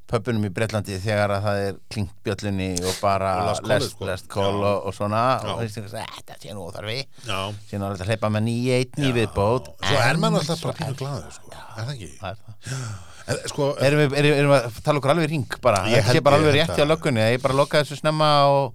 [0.08, 4.24] pöpunum í Breitlandi þegar að það er klingt bjöllinni og bara Og last call, lest,
[4.30, 4.46] sko.
[4.46, 5.50] og, og svona Já.
[5.52, 6.96] og finnst þess að þetta sé nú þarfi
[7.28, 10.64] já síðan er þetta að hleypa með nýja einn í viðbót svo er mann alltaf
[10.64, 11.52] bara pínu er- glaður sko.
[11.52, 12.10] er það ekki?
[12.22, 13.07] það er það.
[13.28, 16.06] En, sko, Erum við, erum, erum við að tala okkur alveg ring bara, Ég ég
[16.16, 18.72] sé bara alveg held rétt að- hjá löggunni að ég bara loka þessu snemma og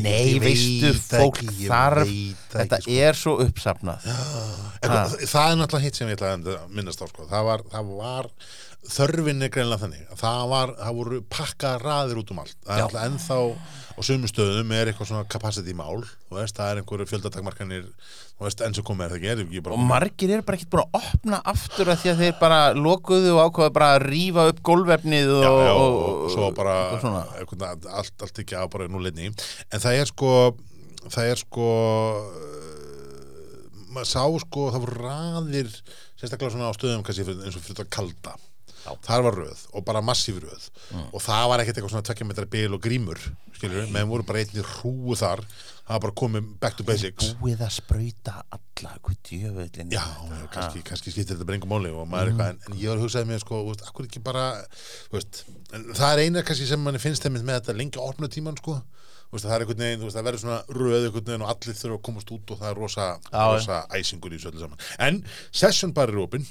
[0.00, 3.04] nei, veistu, það fólk ekki, þarf veit það þetta ekki, sko.
[3.10, 4.08] er svo uppsafnað
[4.80, 7.28] það, það er náttúrulega hitt sem ég ætlaði að minnast á sko.
[7.28, 8.30] það, var, það var
[8.90, 12.56] þörfin er greinlega þannig að það, var, það voru pakkaða raðir út um allt.
[12.64, 13.38] Það er náttúrulega ennþá
[14.00, 16.00] á sömu stöðum er eitthvað svona capacity mál
[16.32, 17.88] veist, það er einhverju fjöldatakmarkanir
[18.40, 20.84] enn sem komið er það ekki, er ekki bara og margir eru bara ekkert búin
[20.86, 24.62] að opna aftur að því að þeir bara lokuðu og ákvaðu bara að rífa upp
[24.70, 27.66] gólvefnið og, já, já, og, og, og svo bara einhvern,
[28.00, 30.34] allt, allt ekki á bara nú leitni en það er sko
[31.08, 31.70] það er sko
[33.90, 35.74] maður sá sko það voru raðir
[36.16, 38.38] sérstaklega svona á stöðum kannski eins og fyrir þetta kalda
[38.80, 38.92] Já.
[39.06, 40.70] þar var röð og bara massíf röð.
[41.12, 43.20] Og það var ekkert eitthvað svona tvekja metra bil og grímur
[43.60, 45.42] skilur meðan voru bara einnig hrúu þar.
[45.84, 47.32] Það var bara komið back to basics.
[47.40, 50.04] Búið að sprauta alla hvað djöfullin Já,
[50.54, 53.00] kannski, kannski skiptir þetta bara engum máli og maður er eitthvað, en, en ég var
[53.00, 54.44] að hugsaði mér sko, veist, akkur ekki bara
[55.10, 55.42] veist,
[55.98, 58.78] það er eina kannski sem manni finnst þeim með þetta lengja opna tíman sko.
[59.34, 61.98] Veist, það er einhvern veginn, veist, það verður svona röð einhvern veginn og allir þurfa
[61.98, 64.86] að komast út og það er rosa, rosa æsingur í þessu öllu saman.
[65.10, 65.20] En
[65.50, 66.46] session bar er opinn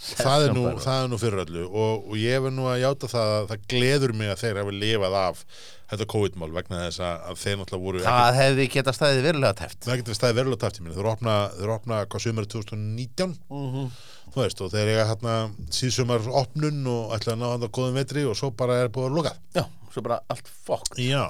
[0.00, 1.66] það er, nú, það er nú fyrir öllu.
[1.68, 4.76] Og, og ég verð nú að játa það að það gleður mig að þeir hafi
[4.80, 5.44] lifað af
[5.90, 9.88] þetta COVID-mál vegna þess að, þeir náttúrulega voru ekki það hefði geta staðið verulega tæft
[9.88, 13.34] það getur staðið verulega tæft í minni þeir opna, þeir opna hvað sömur 2019
[14.30, 15.36] þú veist og þeir eiga hérna
[15.74, 19.18] síðsumar opnun og ætla að ná að góðum vetri og svo bara er búið að
[19.18, 21.24] loka já, svo bara allt fokk já,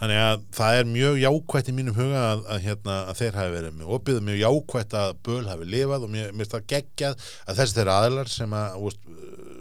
[0.00, 3.54] þannig að það er mjög jákvætt í mínum huga að, að, hérna, að þeir hafi
[3.54, 7.28] verið með opið og mjög jákvætt að böl hafi lifað og mér finnst það geggjað
[7.44, 8.88] að þessi þeirra aðilar sem að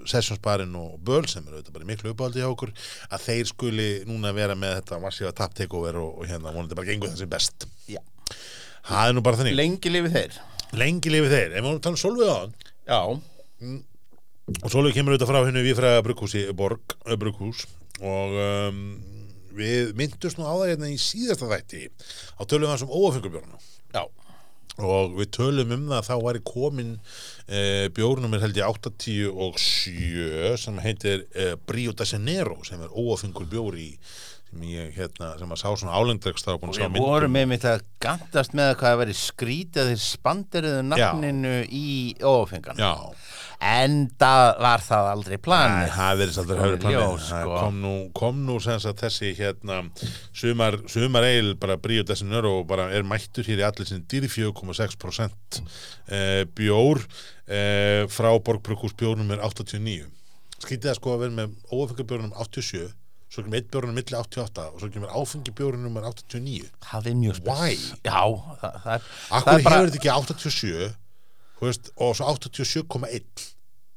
[0.09, 2.73] sessionsbarinn og böl sem eru auðvitað bara miklu uppáldi hjá okkur
[3.09, 6.89] að þeir skuli núna vera með þetta massífa tap takeover og, og hérna vonandi bara
[6.89, 7.67] gengur þessi best.
[7.87, 8.01] Já.
[8.89, 9.57] það er nú bara þannig.
[9.59, 10.41] Lengi lifið þeir.
[10.81, 12.99] Lengi lifið þeir, ef við tala um Solveig á hann já,
[14.63, 16.35] og Solveig kemur auðvitað frá hennu við fræða brugghús
[18.01, 18.81] og um,
[19.53, 21.85] við myndust nú á það hérna í síðasta þætti.
[22.37, 23.61] Á tölum það sem óafengubjörna
[23.93, 24.03] já,
[24.81, 26.93] og við tölum um það að þá væri komin
[27.45, 27.63] e,
[27.93, 32.93] bjórnum er held ég 80 og 7 sem heitir e, Brio de Janeiro sem er
[32.93, 33.91] óafengur bjór í
[34.53, 37.85] sem ég hérna, sem að sá svona álendregst að sjá við vorum með mitt að
[38.03, 41.87] gandast með hvað að veri skrítið að þeir spanderiðu nafninu í
[42.21, 42.93] ófengan Já,
[43.63, 45.91] en það var það aldrei planið.
[45.95, 47.03] Það verðist aldrei Kom höfður planið.
[47.27, 47.57] Það sko.
[47.57, 49.79] kom nú, kom nú þessi hérna
[50.35, 54.07] sumar, sumar eil bara bríu þessi nörg og bara er mættur hér í allir sinni
[54.11, 55.61] dýri 4,6%
[56.07, 57.03] eh, bjór
[57.47, 60.09] eh, frá Borgbrukus bjórnum er 89
[60.63, 62.91] skýtið að sko að vera með óafengar bjórnum 87
[63.33, 67.15] svo kemur eitt bjórnum milli 88 og svo kemur áfengi bjórnum er 89 það er
[67.19, 67.87] mjög spes.
[68.03, 70.91] Það, það, er, það Akkur hefur þetta ekki 87 þú
[71.63, 73.49] þú veist, og svo 87,1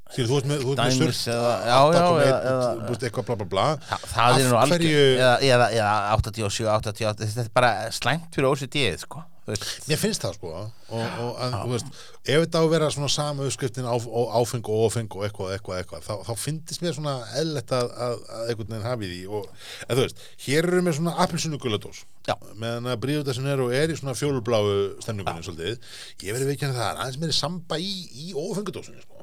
[0.07, 3.07] Skilur, þú veist með, með Dæmis surt eða- já, já, 8,1, eða- eða- þú veist,
[3.09, 3.65] eitthvað bla bla bla.
[3.77, 8.51] Þa, það er nú algjör eða, eða, eða 87, 88 þetta er bara slæmt fyrir
[8.53, 9.25] OCD sko.
[9.47, 11.87] Mér finnst það sko og, og þú veist,
[12.27, 15.77] ef þetta á að vera svona sama uppskriftin á, áfeng og ofeng og eitthvað, eitthvað,
[15.85, 19.47] eitthvað, þá, þá finnst mér svona eðlert að, að, að einhvern veginn hafi því og,
[19.87, 22.35] þú veist, hér eru með svona appelsinu guladós, Já.
[22.59, 24.73] meðan að bríða þessin er og er í svona fjólubláu
[25.07, 25.79] stemningunni svolítið,
[26.27, 27.93] ég verið veikjan að það er aðeins meiri samba í,
[28.27, 29.16] í ofengudósinni sko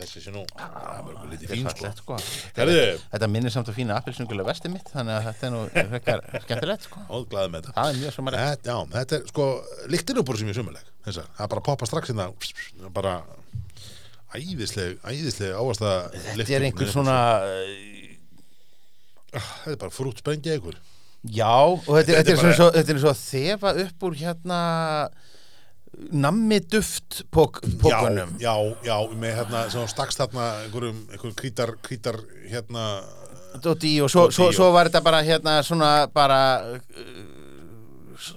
[0.00, 1.90] þessi sé nú, er fín sko.
[2.00, 2.18] sko.
[2.54, 5.62] Þetta minnir samt að fína appelsyngulega vesti mitt þannig að þetta er nú
[5.92, 7.02] frekar skemmtilegt sko.
[7.20, 7.86] óglaði með þetta.
[7.90, 9.48] Er Þetta, já, þetta er sko
[9.94, 13.14] líktinu bara sem ég sumuleg það bara að poppa strax inn það bara
[14.36, 17.16] æðisleg, æðisleg ávasta Þetta er einhver svona
[19.32, 20.78] þetta er bara frútt sprengja ykkur
[21.20, 24.14] Já, og þetta, er þetta, er bara- svo, þetta er svo að þefa upp úr
[24.16, 24.60] hérna
[26.12, 31.74] nammi duft pók, pókunum já, já, já, með hérna sem stakst þarna einhverjum, einhverjum krítar,
[31.84, 32.20] krítar
[32.50, 33.02] hérna,
[33.62, 36.78] Dóti, og svo, svo, svo var þetta bara hérna svona bara uh,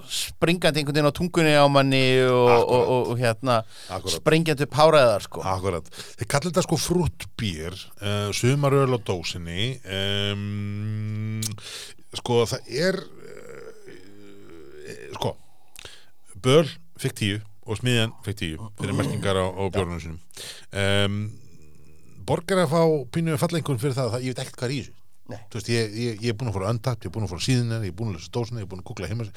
[0.10, 3.60] springandi einhvern veginn á tungunni á manni og, og, og, og hérna
[3.94, 4.16] Akkúrat.
[4.18, 5.44] Sprengjandi upp háræðar sko.
[5.54, 5.86] Akkurat.
[6.18, 11.42] Þeir kallar þetta sko frúttbýr uh, sumaröl á dósinni um,
[12.18, 13.10] sko það er uh,
[15.18, 15.36] sko
[16.44, 16.68] böl
[17.00, 20.20] fikk tíu og smiðjan fikk tíu fyrir merkingar á, á bjórnum sinum
[20.84, 21.22] um,
[22.28, 22.82] borgar að fá
[23.16, 25.00] pínu fallengun fyrir það, það ég veit ekkert hvað er í þessu.
[25.54, 27.86] Veist, ég, ég, ég er búin að fara öndapt, ég er búin að fara síðunar,
[27.88, 29.28] ég er búin að lesa dósina, ég er búin að kúkla heima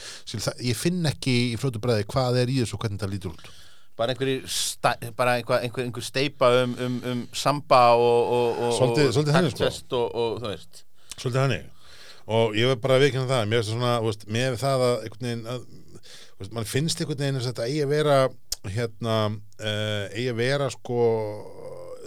[0.67, 3.47] ég finn ekki í fljótu bræði hvað er í þessu og hvernig það lítur út.
[3.97, 4.33] Bara einhver,
[5.17, 9.25] bara einhver, einhver, einhver steipa um, um, um samba og, og, og, og sko.
[9.31, 10.83] taktfest og, þú veist.
[11.15, 11.65] Svolítið hannig
[12.27, 14.97] og ég verð bara að veikina það mér finnst það að
[15.53, 15.67] að,
[16.53, 18.17] mann finnst einhvern veginn að þetta eigi að vera
[18.67, 19.17] hérna,
[19.61, 21.01] uh, eigi að vera sko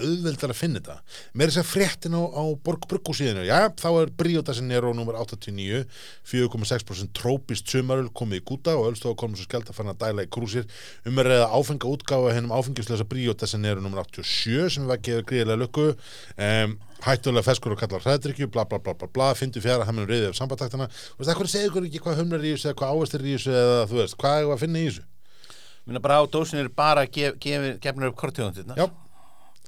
[0.06, 0.96] auðveldar að finna þetta.
[1.34, 5.20] Með þess að fréttin á, á Borg Bruggu síðan já, þá er Bríotasin Nero nummer
[5.22, 5.86] 89
[6.32, 10.28] 4,6% trópist sumaröl komið í gúta og ölstofa komið svo skjald að fann að dæla
[10.28, 10.68] í krúsir.
[11.08, 15.64] Um að reyða áfenga útgáfa hennum áfengislösa Bríotasin Nero nummer 87 sem var gefið gríðilega
[15.64, 15.92] lukku.
[16.40, 20.08] Um, hættulega feskur og kallar hræðdrykju bla bla bla bla bla, fyndu fjara hann mun
[20.10, 23.28] reyðið af sambataktana, þú veist, hvað segir ekki hvað humlar í þessu eða hvað áherslir
[23.28, 25.06] í þessu eða þú veist, hvað er að finna í þessu?
[25.88, 28.90] Minna bara á dósin er bara gef, gef, gefnir upp kortíðundirna Já.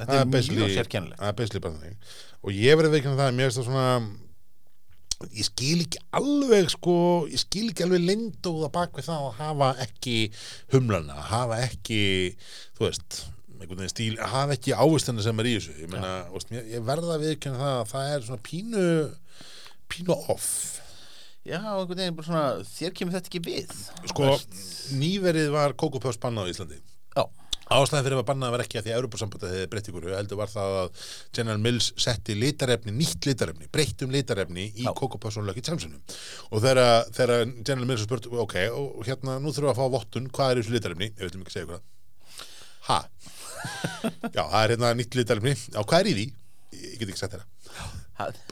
[0.02, 1.22] Þetta er mjög sérkennilegt.
[1.22, 2.12] það er basically bara þannig.
[2.42, 3.88] Og ég verið veikinn það, mér finnst það svona
[5.30, 6.96] ég skil ekki alveg sko,
[7.30, 10.16] ég skil ekki alveg lindóða bak við það að hafa ekki
[10.74, 12.02] humlana, hafa ekki
[12.78, 13.22] þú veist,
[13.62, 15.78] einhvern veginn stíl hafa ekki ávistana sem er í þessu.
[15.84, 18.86] Ég, meina, veist, ég, verða að viðkynna það að það er svona pínu
[19.92, 20.50] pínu off.
[21.46, 23.76] Já, einhvern veginn bara svona, þér kemur þetta ekki við
[24.12, 24.32] sko,
[24.98, 26.82] nýverið var kókupöfs bannað á Íslandi.
[27.18, 27.24] Já,
[27.72, 30.52] Ástæðan fyrir að bannað var ekki að því að Europasambandið hefði breytt ykkur, heldur var
[30.52, 31.06] það að
[31.38, 34.88] General Mills setti litarefni, nýtt litarefni, breyttum litarefni í.
[34.98, 39.96] Coco Puffs og þegar, General Mills spurt, ok, og hérna nú þurfum við að fá
[39.96, 41.12] vottun, hvað er þessu litarefni?
[41.16, 41.88] Ég veitum ekki að segja ykkur það.
[42.90, 43.00] Ha?
[44.36, 45.56] Já, það er hérna nýtt litarefni.
[45.72, 46.28] Já, hvað er í því?
[46.82, 47.48] Ég get ekki sagt þeirra.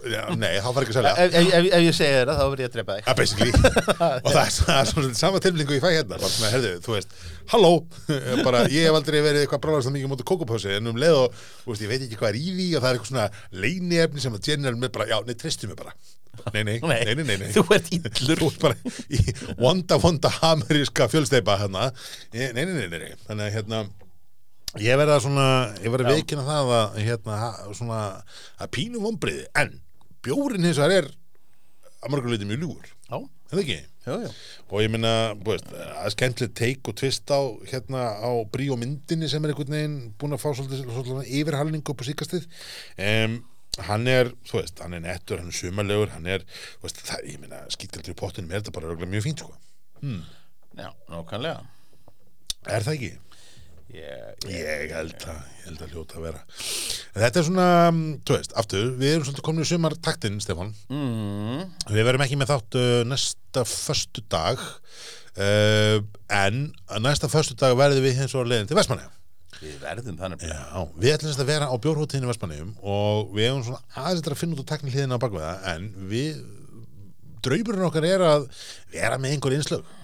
[0.09, 1.13] Já, nei, þá fara ekki að selja.
[1.13, 3.09] ef, ef, ef, ef ég segi þér það, þá verð ég að drepa þig.
[3.19, 3.53] Basically.
[4.25, 7.17] Og það er, er svona sama tilmlingu ég fæ hérna bara svona, herðu, þú veist,
[7.53, 7.73] halló
[8.47, 11.73] bara, ég hef aldrei verið eitthvað bráðast mikið mútið kókupössi en um leið og, þú
[11.73, 13.27] veist, ég veit ekki hvað er í því og það er eitthvað svona
[13.65, 15.95] leyniefni sem að general með bara, já, nei, tristu mig bara.
[16.53, 17.49] Nei, nei, nei, nei, nei.
[17.51, 18.39] Þú ert illur.
[18.39, 21.89] Þú ert bara í vonda, vonda ameríska fjölsteipa hérna,
[22.31, 23.17] nei, nei, nei, nei, nei.
[23.27, 23.81] Þannig að hérna
[24.77, 25.47] ég verða svona,
[25.81, 26.19] ég verða Já.
[26.19, 27.37] veikina það að hérna,
[27.73, 28.01] svona
[28.61, 29.79] að pínu vombriði, en
[30.25, 31.09] bjórin hins vegar er
[31.99, 33.17] að mörgur leiti mjög ljúgur Já,
[33.49, 33.79] það ekki?
[34.05, 34.29] já, já
[34.69, 37.41] og ég meina, bú veist, að skemmtilegt teik og tvist á,
[37.71, 41.93] hérna, á brí og myndinni sem er einhvern veginn búin að fá svolítið, svolítið yfirhalningu
[41.93, 42.45] upp á síkastið
[43.07, 43.39] um,
[43.89, 46.45] hann er, þú veist, hann er nettur hann er sumarlegur, hann er,
[46.77, 49.57] þú veist, það, ég meina skýtkaldur í pottinum er þetta bara mjög fínt, sko
[50.03, 50.21] hmm.
[50.79, 51.65] Já, nákvæmlega
[52.69, 53.11] er það ekki?
[53.89, 56.41] Ég, Ég held að, ég held að hljóta að vera.
[57.15, 60.73] En þetta er svona, mm, þú veist, aftur við erum svolítið komin í sumartaktinn, Stefán.
[60.93, 65.97] Mm, Við verðum ekki með þátt uh, næsta föstu dag uh,
[66.37, 66.61] en
[67.01, 69.15] næsta föstu dag verðum við hins og leiðin til Vestmanneum.
[69.59, 70.61] Við verðum þannig Já,
[70.95, 74.63] við ætlum að vera á bjórhóttíðinu Vestmanneum og við hefum svona aðeins að finna út
[74.63, 76.37] á tekni hliðina á bakveða en við,
[77.43, 78.45] draumurinn okkar er að
[78.93, 79.95] vera með einhver innslög.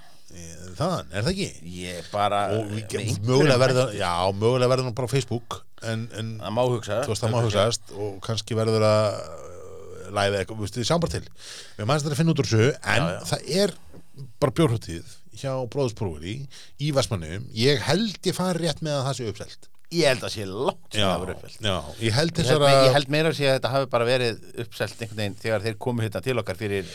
[0.76, 1.48] Þaðan, er það ekki?
[1.80, 6.56] Ég bara Og mögulega verður, já, mögulega verður nú bara á Facebook en, en Það
[6.58, 7.02] má hugsa.
[7.06, 10.90] Þú veist það má hugsaðast og kannski verður að uh, læða eitthvað, þú veist, við
[10.90, 11.30] sjáum bara til.
[11.78, 13.22] Við maður þetta að finna út úr þessu en Já, já.
[13.32, 13.76] það er
[14.42, 16.36] bara bjórhóttíð hjá bróðsprófuri
[16.80, 19.68] í Vestmannum ég held ég fari rétt með að það sé uppselt.
[19.96, 22.78] Ég held að sé langt sem það verið uppfælt já, ég held Ég held, að
[22.88, 25.78] ég held meira að sé að þetta hafi bara verið uppselt einhvern veginn þegar þeir
[25.86, 26.90] komu hérna til okkar fyrir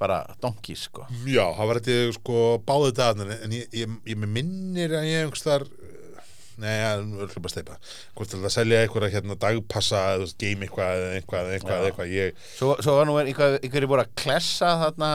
[0.00, 1.06] bara donkís sko.
[1.26, 5.46] Já, það var þetta sko báðið dagarnir en ég, ég, ég minnir að ég einhvers
[5.46, 5.66] þar
[6.58, 7.74] Nei, það er öll bara steipa
[8.18, 12.08] Hvort er það að selja einhverja hérna dagpassa eða game eitthvað eða eitthvað, eitthvað, eitthvað
[12.16, 15.10] ég, Svo, svo var nú einhver, einhverju búið að klessa þarna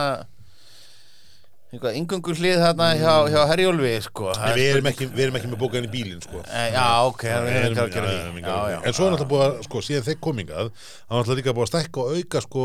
[1.74, 4.30] einhvað yngöngu hlið þarna hjá, hjá Herjólfi sko.
[4.54, 6.42] Við erum við erum ekki með bókaðin í bílinn sko.
[6.46, 8.18] Eh, Já, ok, það er erum- ekki að gera því.
[8.40, 8.78] já, Já, já.
[8.86, 11.66] En svo er náttúrulega búið að, sko, síðan þeir komingað Það er náttúrulega líka búið
[11.66, 12.62] að stækka og auka sko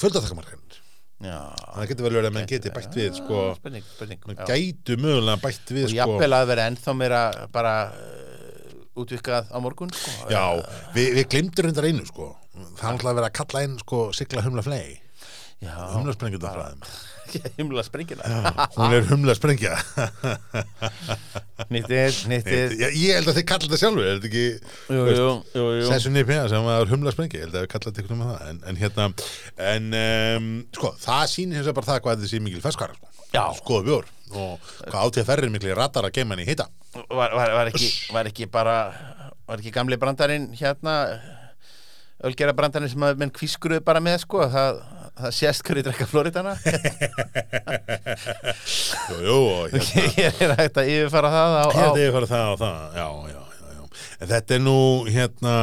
[0.00, 0.59] fjöldatakmarkanir Já,
[1.20, 4.22] Það getur vel verið að menn geti bætt við sko, spurning, spurning.
[4.30, 5.98] Menn gætu mögulega bætt við Og sko.
[5.98, 7.20] jafnvel að vera ennþá meira
[7.52, 10.14] bara uh, útvikað á morgun sko.
[10.32, 10.44] Já,
[10.96, 12.30] við, við glemdur reyndar einu sko.
[12.56, 14.98] Það er náttúrulega verið að kalla inn sko Sigla humla flei
[15.60, 16.82] Humla sprengjuða fræðum
[17.58, 18.22] himla springina
[18.76, 19.76] Hún er humla sprengja.
[21.70, 26.44] Nýttið, nýttið ég, held að þið kalla þetta sjálfur Er þetta ekki Sessunni P.A.
[26.52, 28.40] sem var humla sprengja Ég held að við kalla þetta eitthvað með það.
[28.50, 29.08] En, en hérna
[29.74, 33.06] En um, sko, það sýnir vegar bara það hvað þetta sé mikil ferskara sko.
[33.30, 33.44] Já.
[33.60, 36.68] Skoða bjór Og hvað átíða ferri mikli radar að geima hann í hita.
[36.94, 38.76] Var, var, var, ekki, var ekki bara
[39.50, 40.94] var ekki gamli brandarinn hérna
[42.26, 44.80] Ölgera brandarinn sem að menn kvískruðu bara með sko það,
[45.18, 46.54] það sést hverju drekka Floridana.
[49.10, 52.28] Jú, jú, og hérna ég er hægt að yfirfara það á, á Hérna ég fara
[52.30, 53.42] það og það Já, já,
[53.74, 53.82] já,
[54.20, 54.76] En þetta er nú,
[55.10, 55.54] hérna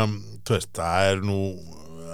[0.47, 1.39] veist, það er nú,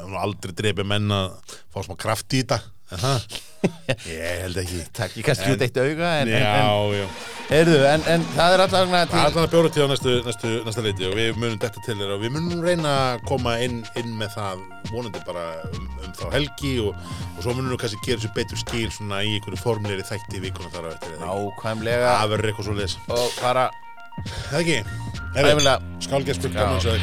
[0.03, 2.59] er aldrei dreipið menn að fá smá kraft í þetta
[3.01, 3.19] Það
[4.11, 7.05] Ég held ekki takk ég kannski út eitt auga en, Já, en, já
[7.47, 10.51] heyrðu, en, en það er alltaf Það er til að bjóra til á næstu, næstu,
[10.67, 13.77] næsta leiti og við munum þetta til þér og við munum reyna að koma inn,
[13.99, 14.55] inn með það
[14.91, 16.91] vonandi bara um, um þá helgi og,
[17.37, 20.73] og svo munum við kannski gera sér betur skil svona í einhverju formleiri þætti vikuna
[20.73, 22.93] þar á eftir nákvæmlega Það verður eitthvað svo leis.
[23.07, 23.65] og bara
[24.51, 24.79] Það ekki?
[26.05, 26.57] Skálgeskur, Já.
[26.59, 27.01] gaman þig.